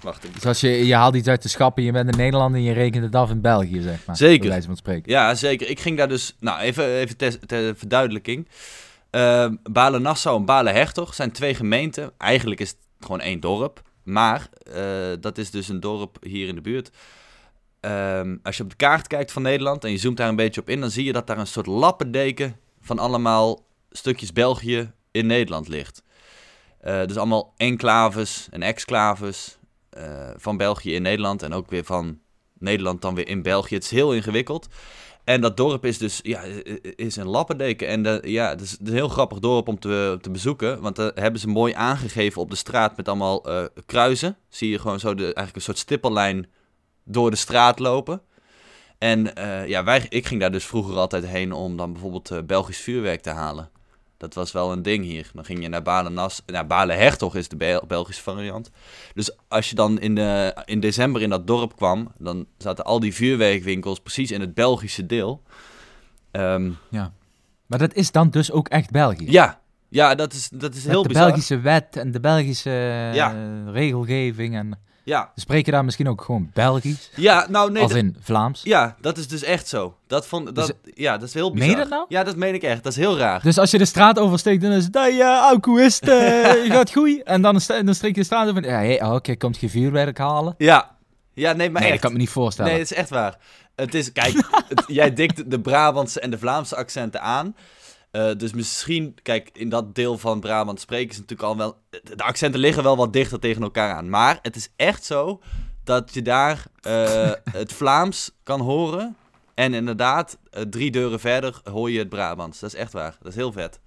[0.02, 0.34] wacht even.
[0.36, 2.74] Dus als je, je haalt iets uit de schappen, je bent in Nederland en je
[2.74, 4.18] rekent het af in België, zeg maar.
[4.18, 4.50] Zeker.
[4.50, 5.12] Bij van spreken.
[5.12, 5.70] Ja, zeker.
[5.70, 6.36] Ik ging daar dus...
[6.40, 8.48] Nou, even, even ter, ter verduidelijking.
[9.10, 12.12] Ehm Balen-Nassau en Balen-Hertog zijn twee gemeenten.
[12.18, 13.82] Eigenlijk is het gewoon één dorp.
[14.06, 16.90] Maar eh, dat is dus een dorp hier in de buurt.
[17.80, 20.62] Ehm, als je op de kaart kijkt van Nederland en je zoomt daar een beetje
[20.62, 20.80] op in...
[20.80, 26.04] dan zie je dat daar een soort lappendeken van allemaal stukjes België in Nederland ligt.
[26.80, 29.58] Eh, dus allemaal enclaves en exclaves
[29.90, 31.44] eh, van België in Nederland...
[31.44, 32.20] en ook weer van
[32.54, 33.76] Nederland dan weer in België.
[33.76, 34.68] Het is heel ingewikkeld.
[35.26, 36.42] En dat dorp is dus ja,
[36.96, 37.88] is een lappendeken.
[37.88, 40.82] En de, ja, het is, een heel grappig dorp om te, te bezoeken.
[40.82, 44.38] Want daar hebben ze mooi aangegeven op de straat met allemaal eh, kruisen.
[44.50, 46.48] Zie je gewoon zo de, eigenlijk een soort stippellijn
[47.04, 48.22] door de straat lopen.
[48.98, 52.40] En eh, ja, wij, ik ging daar dus vroeger altijd heen om dan bijvoorbeeld eh,
[52.44, 53.70] Belgisch vuurwerk te halen.
[54.26, 55.30] Dat was wel een ding hier.
[55.34, 58.72] Dan ging je naar Balen-Nas, naar Balen-Hertog is de Bel- Belgische variant.
[59.14, 63.00] Dus als je dan in, de, in december in dat dorp kwam, dan zaten al
[63.00, 65.42] die vuurwerkwinkels precies in het Belgische deel.
[66.32, 66.72] Ehm,
[67.66, 69.32] Maar dat is dan dus ook echt België.
[69.32, 69.60] ja,
[69.90, 71.26] ja, dat is, dat is Met heel de bizar.
[71.28, 73.36] Belgische wet en de Belgische eh, Ja.
[73.72, 74.56] regelgeving.
[74.56, 75.32] En Ja.
[75.36, 78.62] spreken daar misschien ook gewoon Belgisch, ja, nou nee, als in Vlaams.
[78.64, 79.96] ja, dat is dus echt zo.
[80.08, 81.70] Dat vond, dat, ja, dat is heel Meen bizar.
[81.70, 82.06] je dat nou?
[82.10, 82.84] Ja, dat meen ik echt.
[82.84, 83.42] Dat is heel raar.
[83.42, 86.92] Dus als je de straat oversteekt, dan is het, hey, uh, het, eh, je gaat
[86.92, 87.24] goed.
[87.24, 90.18] En dan, dan steek je de straat over en, hey, oh, oké, komt je vuurwerk
[90.18, 90.56] halen?
[90.58, 90.96] Ja,
[91.34, 92.02] ja nee, maar nee, echt.
[92.02, 92.72] dat kan ik me niet voorstellen.
[92.72, 93.38] Nee, dat is echt waar.
[93.76, 94.34] Het is, kijk,
[94.68, 97.56] het- jij dikt de Brabantse en de Vlaamse accenten aan.
[98.16, 101.78] Eh, dus misschien, kijk, in dat deel van Brabant spreken ze natuurlijk al wel...
[101.90, 104.10] De accenten liggen wel wat dichter tegen elkaar aan.
[104.10, 105.42] Maar het is echt zo
[105.84, 109.16] dat je daar eh, het Vlaams kan horen.
[109.54, 112.60] En inderdaad, eh, drie deuren verder hoor je het Brabants.
[112.60, 113.16] Dat is echt waar.
[113.20, 113.80] Dat is heel vet.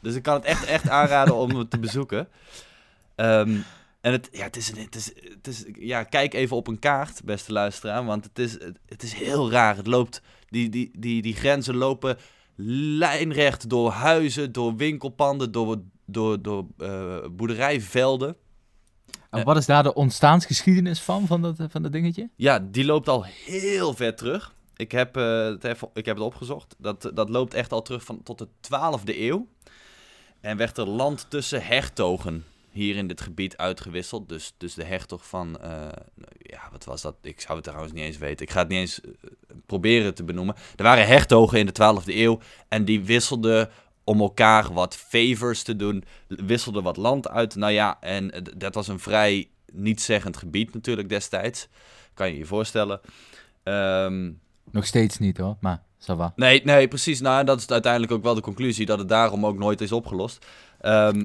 [0.00, 2.28] Dus ik kan het echt, echt aanraden om het te bezoeken.
[3.14, 3.56] Ehm,
[4.00, 7.24] en het, ja, het is, het is, het is, ja, kijk even op een kaart,
[7.24, 8.52] beste luisteraar, want het is,
[8.86, 9.76] het is heel raar.
[9.76, 12.16] Het loopt, die, die, die, die grenzen lopen
[12.56, 18.36] lijnrecht door huizen, door winkelpanden, door, door, door eh, boerderijvelden.
[19.30, 22.30] En wat is daar de ontstaansgeschiedenis van, van dat, van dat dingetje?
[22.36, 24.54] Ja, die loopt al heel ver terug.
[24.76, 26.74] Ik heb, eh, het even, ik heb het opgezocht.
[26.78, 29.46] Dat, dat loopt echt al terug van, tot de 12e eeuw.
[30.40, 34.28] En werd er land tussen hertogen hier in dit gebied uitgewisseld.
[34.28, 35.70] Dus, dus de hertog van, eh,
[36.38, 37.16] ja, wat was dat?
[37.22, 38.46] Ik zou het trouwens niet eens weten.
[38.46, 39.10] Ik ga het niet eens eh,
[39.66, 40.54] proberen te benoemen.
[40.76, 43.70] Er waren hertogen in de 12e eeuw en die wisselden
[44.04, 47.54] om elkaar wat favors te doen, wisselden wat land uit.
[47.54, 51.68] Nou ja, en dat was een vrij nietszeggend gebied natuurlijk destijds.
[52.14, 53.00] Kan je je voorstellen.
[53.62, 54.30] Ehm,
[54.70, 55.82] Nog steeds niet hoor, maar.
[56.36, 57.20] Nee, nee, precies.
[57.20, 60.46] Nou, dat is uiteindelijk ook wel de conclusie dat het daarom ook nooit is opgelost.
[60.84, 61.24] Ehm,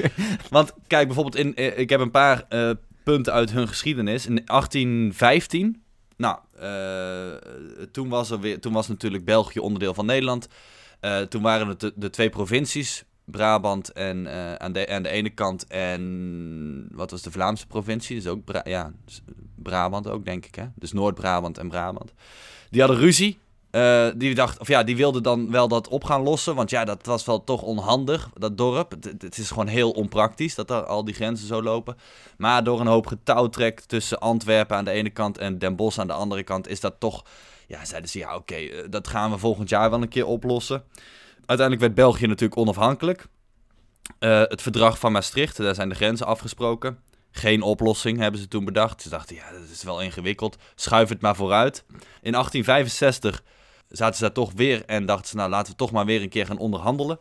[0.56, 2.70] Want kijk, bijvoorbeeld, in, eh, ik heb een paar eh,
[3.04, 4.26] punten uit hun geschiedenis.
[4.26, 5.82] In 1815,
[6.16, 10.48] nou, eh, toen, was er weer, toen was natuurlijk België onderdeel van Nederland.
[11.28, 14.28] Toen waren het de, de twee provincies, Brabant en,
[14.60, 18.16] aan, de, aan de ene kant en wat was de Vlaamse provincie?
[18.16, 19.22] Dus ook Bra- ja, dus
[19.56, 20.54] Brabant ook, denk ik.
[20.54, 20.64] Hè?
[20.74, 22.12] Dus Noord-Brabant en Brabant.
[22.70, 23.38] Die hadden ruzie.
[23.70, 26.54] Eh, die dacht, of ja, die wilde dan wel dat op gaan lossen.
[26.54, 28.90] Want ja, dat was wel toch onhandig, dat dorp.
[29.18, 31.96] Het, is gewoon heel onpraktisch dat er al die grenzen zo lopen.
[32.36, 36.06] Maar door een hoop getouwtrek tussen Antwerpen aan de ene kant en Den Bosch aan
[36.06, 37.24] de andere kant, is dat toch.
[37.66, 40.84] Ja, zeiden ze ja, oké, eh, dat gaan we volgend jaar wel een keer oplossen.
[41.46, 43.26] Uiteindelijk werd België natuurlijk onafhankelijk.
[44.18, 46.98] Eh, het verdrag van Maastricht, daar zijn de grenzen afgesproken.
[47.30, 49.02] Geen oplossing hebben ze toen bedacht.
[49.02, 50.56] Ze dachten, ja, dat is wel ingewikkeld.
[50.74, 51.84] Schuif het maar vooruit.
[52.22, 53.42] In 1865
[53.90, 56.28] zaten ze daar toch weer en dachten ze, nou laten we toch maar weer een
[56.28, 57.18] keer gaan onderhandelen.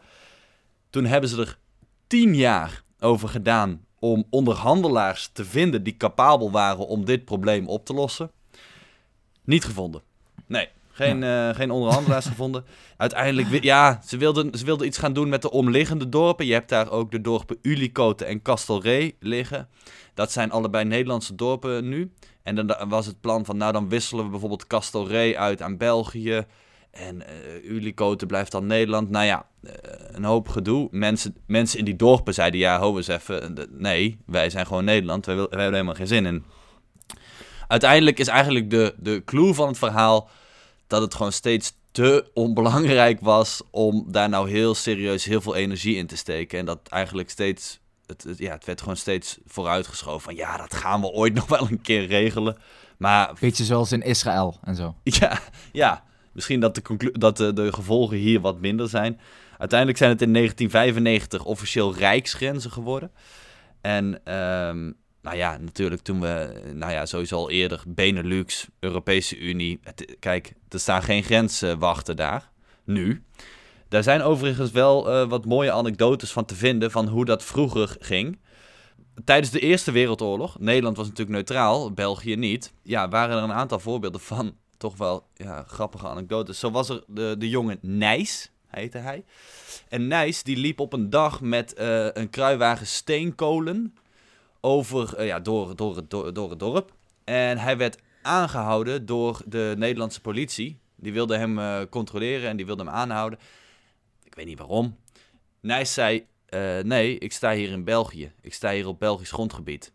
[0.89, 1.58] Toen hebben ze er
[2.08, 7.86] tien jaar over gedaan om onderhandelaars te vinden die capabel waren om dit probleem op
[7.86, 8.32] te lossen.
[9.43, 10.01] Niet gevonden.
[10.45, 12.65] Nee, geen, eh, geen onderhandelaars gevonden.
[12.97, 16.45] Uiteindelijk, ja, ze wilden, ze wilden iets gaan doen met de omliggende dorpen.
[16.45, 19.67] Je hebt daar ook de dorpen Ulicote en Castelree liggen.
[20.13, 22.12] Dat zijn allebei Nederlandse dorpen nu.
[22.43, 26.45] En dan was het plan van, nou dan wisselen we bijvoorbeeld Castelree uit aan België.
[26.91, 29.09] En uh, Ulicote blijft dan Nederland.
[29.09, 29.71] Nou ja, uh,
[30.12, 30.88] een hoop gedoe.
[30.91, 33.67] Mensen, mensen in die dorpen zeiden, ja, ho eens even.
[33.69, 35.25] Nee, wij zijn gewoon Nederland.
[35.25, 36.43] Wij, wij hebben helemaal geen zin in.
[37.67, 40.29] Uiteindelijk is eigenlijk de, de clue van het verhaal
[40.89, 45.95] dat het gewoon steeds te onbelangrijk was om daar nou heel serieus heel veel energie
[45.95, 46.60] in te steken.
[46.60, 51.02] En dat eigenlijk steeds, het, ja, het werd gewoon steeds vooruitgeschoven van ja, dat gaan
[51.02, 52.58] we ooit nog wel een keer regelen.
[52.97, 54.95] Maar, Beetje zoals in Israël en zo.
[55.04, 55.39] Ja,
[55.71, 59.19] ja misschien dat, de, dat de, de gevolgen hier wat minder zijn.
[59.58, 63.12] Uiteindelijk zijn het in 1995 officieel rijksgrenzen geworden.
[63.82, 69.79] En um, nou ja, natuurlijk toen we, nou ja, sowieso al eerder, Benelux, Europese Unie.
[70.19, 72.49] kijk, er staan geen grenswachten daar,
[72.84, 73.23] nu.
[73.88, 77.95] Daar zijn overigens wel uh, wat mooie anekdotes van te vinden van hoe dat vroeger
[77.99, 78.39] ging.
[79.23, 82.73] Tijdens de Eerste Wereldoorlog, Nederland was natuurlijk neutraal, België niet.
[82.84, 86.60] Ja, waren er een aantal voorbeelden van toch wel ja, grappige anekdotes.
[86.60, 89.23] Zo was er de, de jongen Nijs, heette hij.
[89.89, 93.93] En Nijs die liep op een dag met uh, een kruiwagen steenkolen
[94.62, 96.93] over, uh, ja, door, door, het, door, door het dorp.
[97.24, 100.80] En hij werd aangehouden door de Nederlandse politie.
[100.95, 103.39] Die wilde hem uh, controleren en die wilde hem aanhouden.
[104.24, 104.98] Ik weet niet waarom.
[105.62, 108.32] Nijs zei, uh, nee, ik sta hier in België.
[108.41, 109.91] Ik sta hier op Belgisch grondgebied.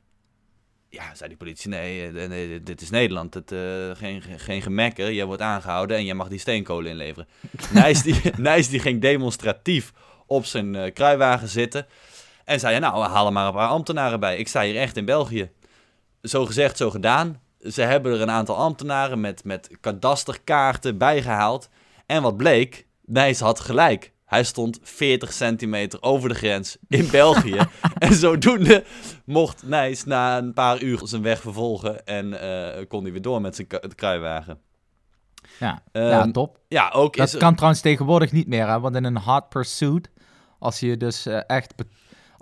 [0.89, 3.35] Ja, zei die politie, nee, nee dit is Nederland.
[3.35, 3.55] Het,
[3.99, 7.29] geen, geen gemekker, jij wordt aangehouden en jij mag die steenkolen inleveren.
[7.73, 9.93] Nijs, die, Nijs die ging demonstratief
[10.27, 11.87] op zijn kruiwagen zitten...
[12.45, 14.37] En zei, nou, haal er maar een paar ambtenaren bij.
[14.37, 15.51] Ik sta hier echt in België.
[16.23, 17.41] Zo gezegd, zo gedaan.
[17.61, 21.69] Ze hebben er een aantal ambtenaren met, met kadasterkaarten bijgehaald.
[22.07, 24.13] En wat bleek, Nijs had gelijk.
[24.25, 27.59] Hij stond 40 centimeter over de grens in België.
[27.99, 28.85] en zodoende
[29.25, 32.07] mocht Nijs na een paar uur zijn weg vervolgen.
[32.07, 34.61] En uh, kon hij weer door met zijn kruiwagen.
[35.61, 36.59] Ja, um, ja top.
[36.69, 38.81] Ja, ook dat kan trouwens tegenwoordig niet meer, hè?
[38.81, 40.11] want in een hot pursuit,
[40.59, 41.75] als je dus uh, echt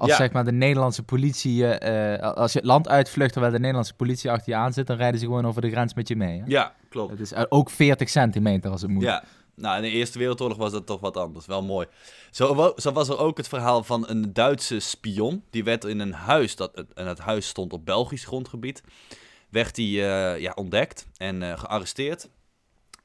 [0.03, 3.95] als zeg maar de Nederlandse politie, uh, als je het land uitvlucht terwijl de Nederlandse
[3.95, 6.38] politie achter je aan zit, dan rijden ze gewoon over de grens met je mee.
[6.38, 6.45] Hè?
[6.47, 7.11] Ja, klopt.
[7.11, 9.03] Het is ook 40 centimeter als het moet.
[9.03, 11.47] Ja, nou in de Eerste Wereldoorlog was dat toch wat anders.
[11.47, 11.87] Wel mooi.
[12.31, 15.45] Zo, zo was er ook het verhaal van een Duitse spion.
[15.51, 18.83] Die werd in een huis, dat, en het huis stond op Belgisch grondgebied,
[19.51, 22.29] werd hij uh, ja, ontdekt en uh, gearresteerd.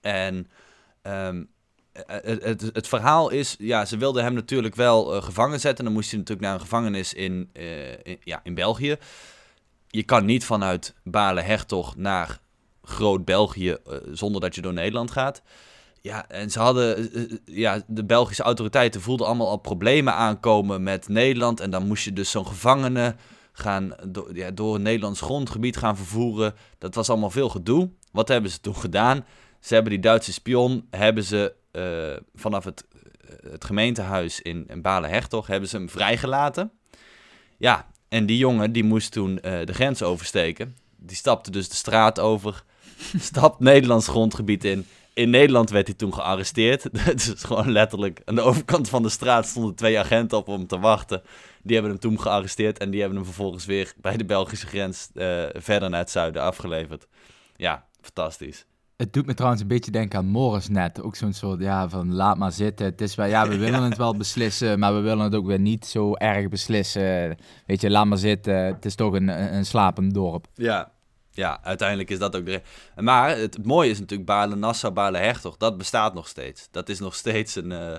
[0.02, 0.50] En
[1.04, 1.50] um,
[2.06, 5.86] het, het, het, verhaal is, ja, ze wilden hem natuurlijk wel uh, gevangen zetten.
[5.86, 7.50] Dan moest hij natuurlijk naar een gevangenis in,
[8.24, 8.96] ja, in België.
[9.88, 12.40] Je kan niet vanuit Balen-Hertog naar
[12.84, 13.78] Groot-België
[14.12, 15.42] zonder dat je door Nederland gaat.
[16.02, 17.10] Ja, en ze hadden,
[17.46, 21.60] ja, de Belgische autoriteiten voelden allemaal al problemen aankomen met Nederland.
[21.60, 23.16] En dan moest je dus zo'n gevangene
[23.52, 23.96] gaan
[24.34, 26.54] ja, door Nederlands grondgebied gaan vervoeren.
[26.78, 27.90] Dat was allemaal veel gedoe.
[28.12, 29.26] Wat hebben ze toen gedaan?
[29.60, 34.82] Ze hebben die Duitse spion, hebben ze uh, vanaf het, uh, het gemeentehuis in, in
[34.82, 36.72] Balen-Hertog hebben ze hem vrijgelaten.
[37.58, 40.78] Ja, en die jongen die moest toen uh, de grens oversteken.
[40.96, 42.64] Die stapte dus de straat over,
[43.20, 44.86] stapt Nederlands grondgebied in.
[45.14, 46.90] In Nederland werd hij toen gearresteerd.
[47.26, 50.80] dus gewoon letterlijk aan de overkant van de straat stonden twee agenten op om te
[50.80, 51.22] wachten.
[51.64, 55.10] Die hebben hem toen gearresteerd en die hebben hem vervolgens weer bij de Belgische grens
[55.54, 57.08] verder naar het zuiden afgeleverd.
[57.56, 58.66] Ja, fantastisch.
[58.98, 61.02] Het doet me trouwens een beetje denken aan Morris net.
[61.02, 62.86] Ook zo'n soort, ja, van laat maar zitten.
[62.86, 65.60] Het is wel, ja, we willen het wel beslissen, maar we willen het ook weer
[65.60, 67.38] niet zo erg beslissen.
[67.66, 68.66] Weet je, laat maar zitten.
[68.66, 70.48] Het is toch een, een slapend dorp.
[70.54, 70.92] Ja,
[71.32, 72.62] ja, uiteindelijk is dat ook de...
[72.96, 75.58] Maar het, mooie is natuurlijk Balen-Nassau, Balen-Hertog.
[75.58, 76.68] Dat bestaat nog steeds.
[76.72, 77.96] Dat is nog steeds een, uh,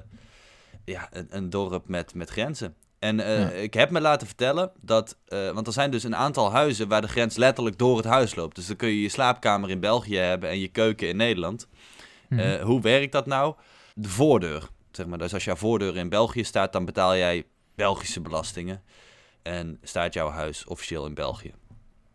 [0.85, 2.75] ja, een, een dorp met, met grenzen.
[2.99, 3.49] En uh, ja.
[3.49, 7.01] ik heb me laten vertellen dat, uh, want er zijn dus een aantal huizen waar
[7.01, 8.57] de grens letterlijk door het huis loopt.
[8.57, 11.69] Dus dan kun je je slaapkamer in België hebben en je keuken in Nederland.
[12.29, 12.49] Mm -hmm.
[12.49, 13.55] uh, hoe werkt dat nou?
[13.95, 15.19] De voordeur, zeg maar.
[15.19, 17.45] Dus als jouw voordeur in België staat, dan betaal jij
[17.75, 18.83] Belgische belastingen.
[19.43, 21.53] En staat jouw huis officieel in België.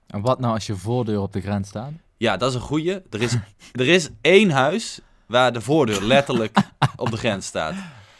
[0.07, 1.91] En wat nou als je voordeur op de grens staat?
[2.17, 3.01] Ja, dat is een goeie.
[3.09, 3.37] Er is,
[3.71, 6.57] er is één huis waar de voordeur letterlijk
[6.95, 7.73] op de grens staat.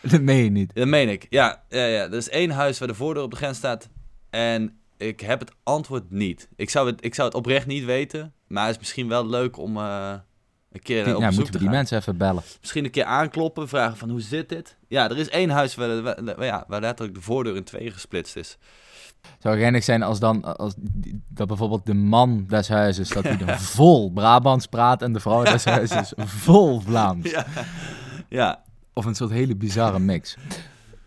[0.11, 0.75] Dat meen je niet.
[0.75, 1.63] Dat meen ik, ja.
[1.69, 2.03] ja, ja.
[2.03, 3.89] Er is één huis waar de voordeur op de grens staat.
[4.29, 6.47] En ik heb het antwoord niet.
[6.55, 8.33] Ik zou het, ik zou het oprecht niet weten.
[8.47, 10.13] Maar het is misschien wel leuk om eh,
[10.71, 11.75] een keer Die- op ja, bezoek moeten te we die gaan.
[11.77, 12.43] mensen even bellen.
[12.59, 14.77] Misschien een keer aankloppen, vragen van hoe zit dit?
[14.87, 17.91] Ja, er is één huis waar, waar, waar- ja, waar letterlijk de voordeur in twee
[17.91, 18.57] gesplitst is.
[19.21, 20.73] Het zou geinig zijn als dan, als,
[21.29, 25.43] dat bijvoorbeeld de man des huizes, dat hij dan vol Brabants praat en de vrouw
[25.43, 27.29] des huizes vol Vlaams.
[27.31, 27.45] Ja,
[28.29, 28.63] ja.
[28.93, 30.35] Of een soort hele bizarre mix.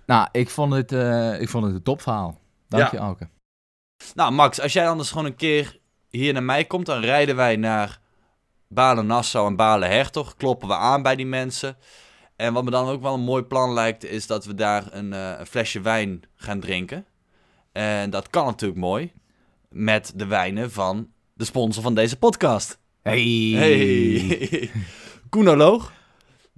[0.06, 2.40] Nou, ik vond het, eh, ik vond het een topverhaal.
[2.68, 2.88] Dank Ja.
[2.92, 3.28] je, Alke.
[4.14, 5.78] Nou, Max, als jij anders gewoon een keer
[6.10, 8.00] hier naar mij komt, dan rijden wij naar
[8.68, 10.34] Balen-Nassau en Balen-Hertog.
[10.36, 11.76] Kloppen we aan bij die mensen.
[12.36, 15.12] En wat me dan ook wel een mooi plan lijkt, is dat we daar een,
[15.12, 17.04] eh, een flesje wijn gaan drinken.
[17.72, 19.12] En dat kan natuurlijk mooi
[19.70, 22.78] met de wijnen van de sponsor van deze podcast.
[23.02, 23.52] Hey.
[23.54, 24.70] Hey.
[25.30, 25.92] Koenoloog,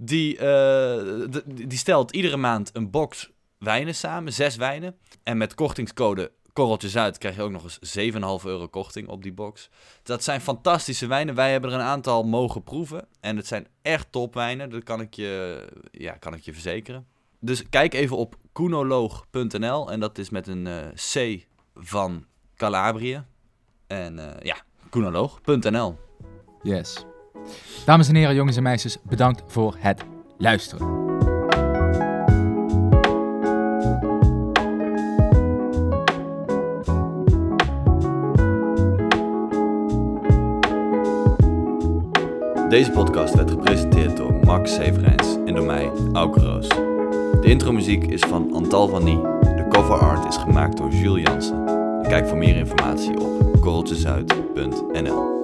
[0.00, 4.96] die, eh, d- die stelt iedere maand een box wijnen samen, zes wijnen.
[5.22, 9.32] En met kortingscode Korreltjes uit krijg je ook nog eens 7,5 euro korting op die
[9.32, 9.70] box.
[10.02, 11.34] Dat zijn fantastische wijnen.
[11.34, 13.06] Wij hebben er een aantal mogen proeven.
[13.20, 17.06] En het zijn echt topwijnen, dat kan ik je, ja, kan ik je verzekeren.
[17.40, 22.24] Dus kijk even op koenoloog.nl en dat is met een eh, C van
[22.56, 23.24] Calabrië.
[23.86, 24.56] En eh, ja,
[24.90, 25.98] koenoloog.nl.
[26.62, 27.04] Yes.
[27.84, 30.04] Dames en heren, jongens en meisjes, bedankt voor het
[30.38, 31.06] luisteren.
[42.68, 46.68] Deze podcast werd gepresenteerd door Max Severijns en door mij, Auke Roos.
[46.68, 49.20] De intromuziek is van Antal van Nie.
[49.40, 51.66] De cover art is gemaakt door Jules Jansen.
[52.02, 55.37] En kijk voor meer informatie op korreltjesuit.nl